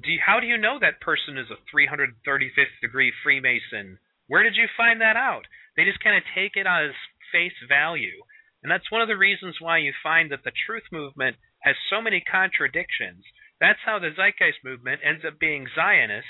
[0.01, 3.99] do you, how do you know that person is a 335th degree Freemason?
[4.27, 5.45] Where did you find that out?
[5.77, 6.91] They just kind of take it as
[7.31, 8.23] face value.
[8.63, 12.01] And that's one of the reasons why you find that the truth movement has so
[12.01, 13.23] many contradictions.
[13.59, 16.27] That's how the Zeitgeist movement ends up being Zionist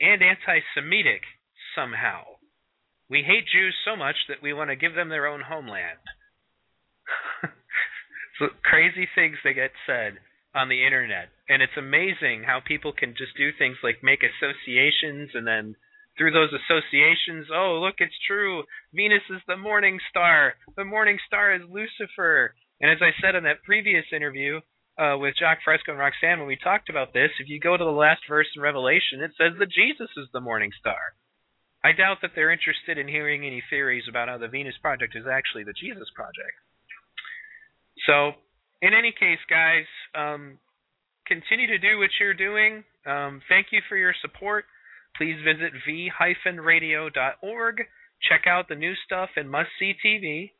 [0.00, 1.22] and anti Semitic
[1.74, 2.24] somehow.
[3.08, 6.02] We hate Jews so much that we want to give them their own homeland.
[8.38, 10.18] so crazy things that get said
[10.54, 11.28] on the internet.
[11.48, 15.76] And it's amazing how people can just do things like make associations and then
[16.16, 18.64] through those associations, oh, look, it's true.
[18.94, 20.54] Venus is the morning star.
[20.76, 22.54] The morning star is Lucifer.
[22.80, 24.60] And as I said in that previous interview,
[24.98, 27.30] uh, with Jacque Fresco and Roxanne when we talked about this.
[27.38, 30.40] If you go to the last verse in Revelation, it says that Jesus is the
[30.40, 31.12] morning star.
[31.84, 35.24] I doubt that they're interested in hearing any theories about how the Venus Project is
[35.30, 36.56] actually the Jesus Project.
[38.06, 38.32] So,
[38.82, 40.58] in any case, guys, um,
[41.26, 42.82] continue to do what you're doing.
[43.06, 44.64] Um, thank you for your support.
[45.18, 47.76] Please visit v-radio.org.
[48.28, 50.52] Check out the new stuff in Must See TV.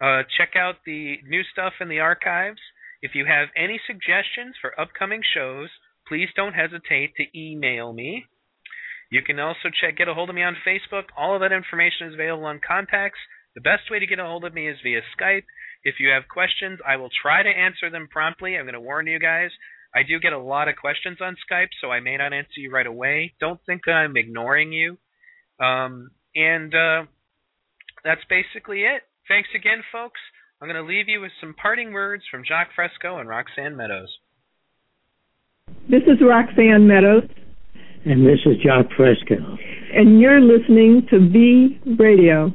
[0.00, 2.60] Uh, check out the new stuff in the archives.
[3.02, 5.68] If you have any suggestions for upcoming shows,
[6.08, 8.26] please don't hesitate to email me.
[9.10, 11.04] You can also check get a hold of me on Facebook.
[11.16, 13.20] All of that information is available on contacts.
[13.54, 15.44] The best way to get a hold of me is via Skype.
[15.84, 18.56] If you have questions, I will try to answer them promptly.
[18.56, 19.50] I'm going to warn you guys.
[19.96, 22.70] I do get a lot of questions on Skype, so I may not answer you
[22.70, 23.32] right away.
[23.40, 24.98] Don't think I'm ignoring you.
[25.58, 27.04] Um, and uh,
[28.04, 29.02] that's basically it.
[29.26, 30.20] Thanks again, folks.
[30.60, 34.08] I'm going to leave you with some parting words from Jacque Fresco and Roxanne Meadows.
[35.88, 37.24] This is Roxanne Meadows.
[38.04, 39.34] And this is Jacque Fresco.
[39.94, 42.52] And you're listening to V Radio.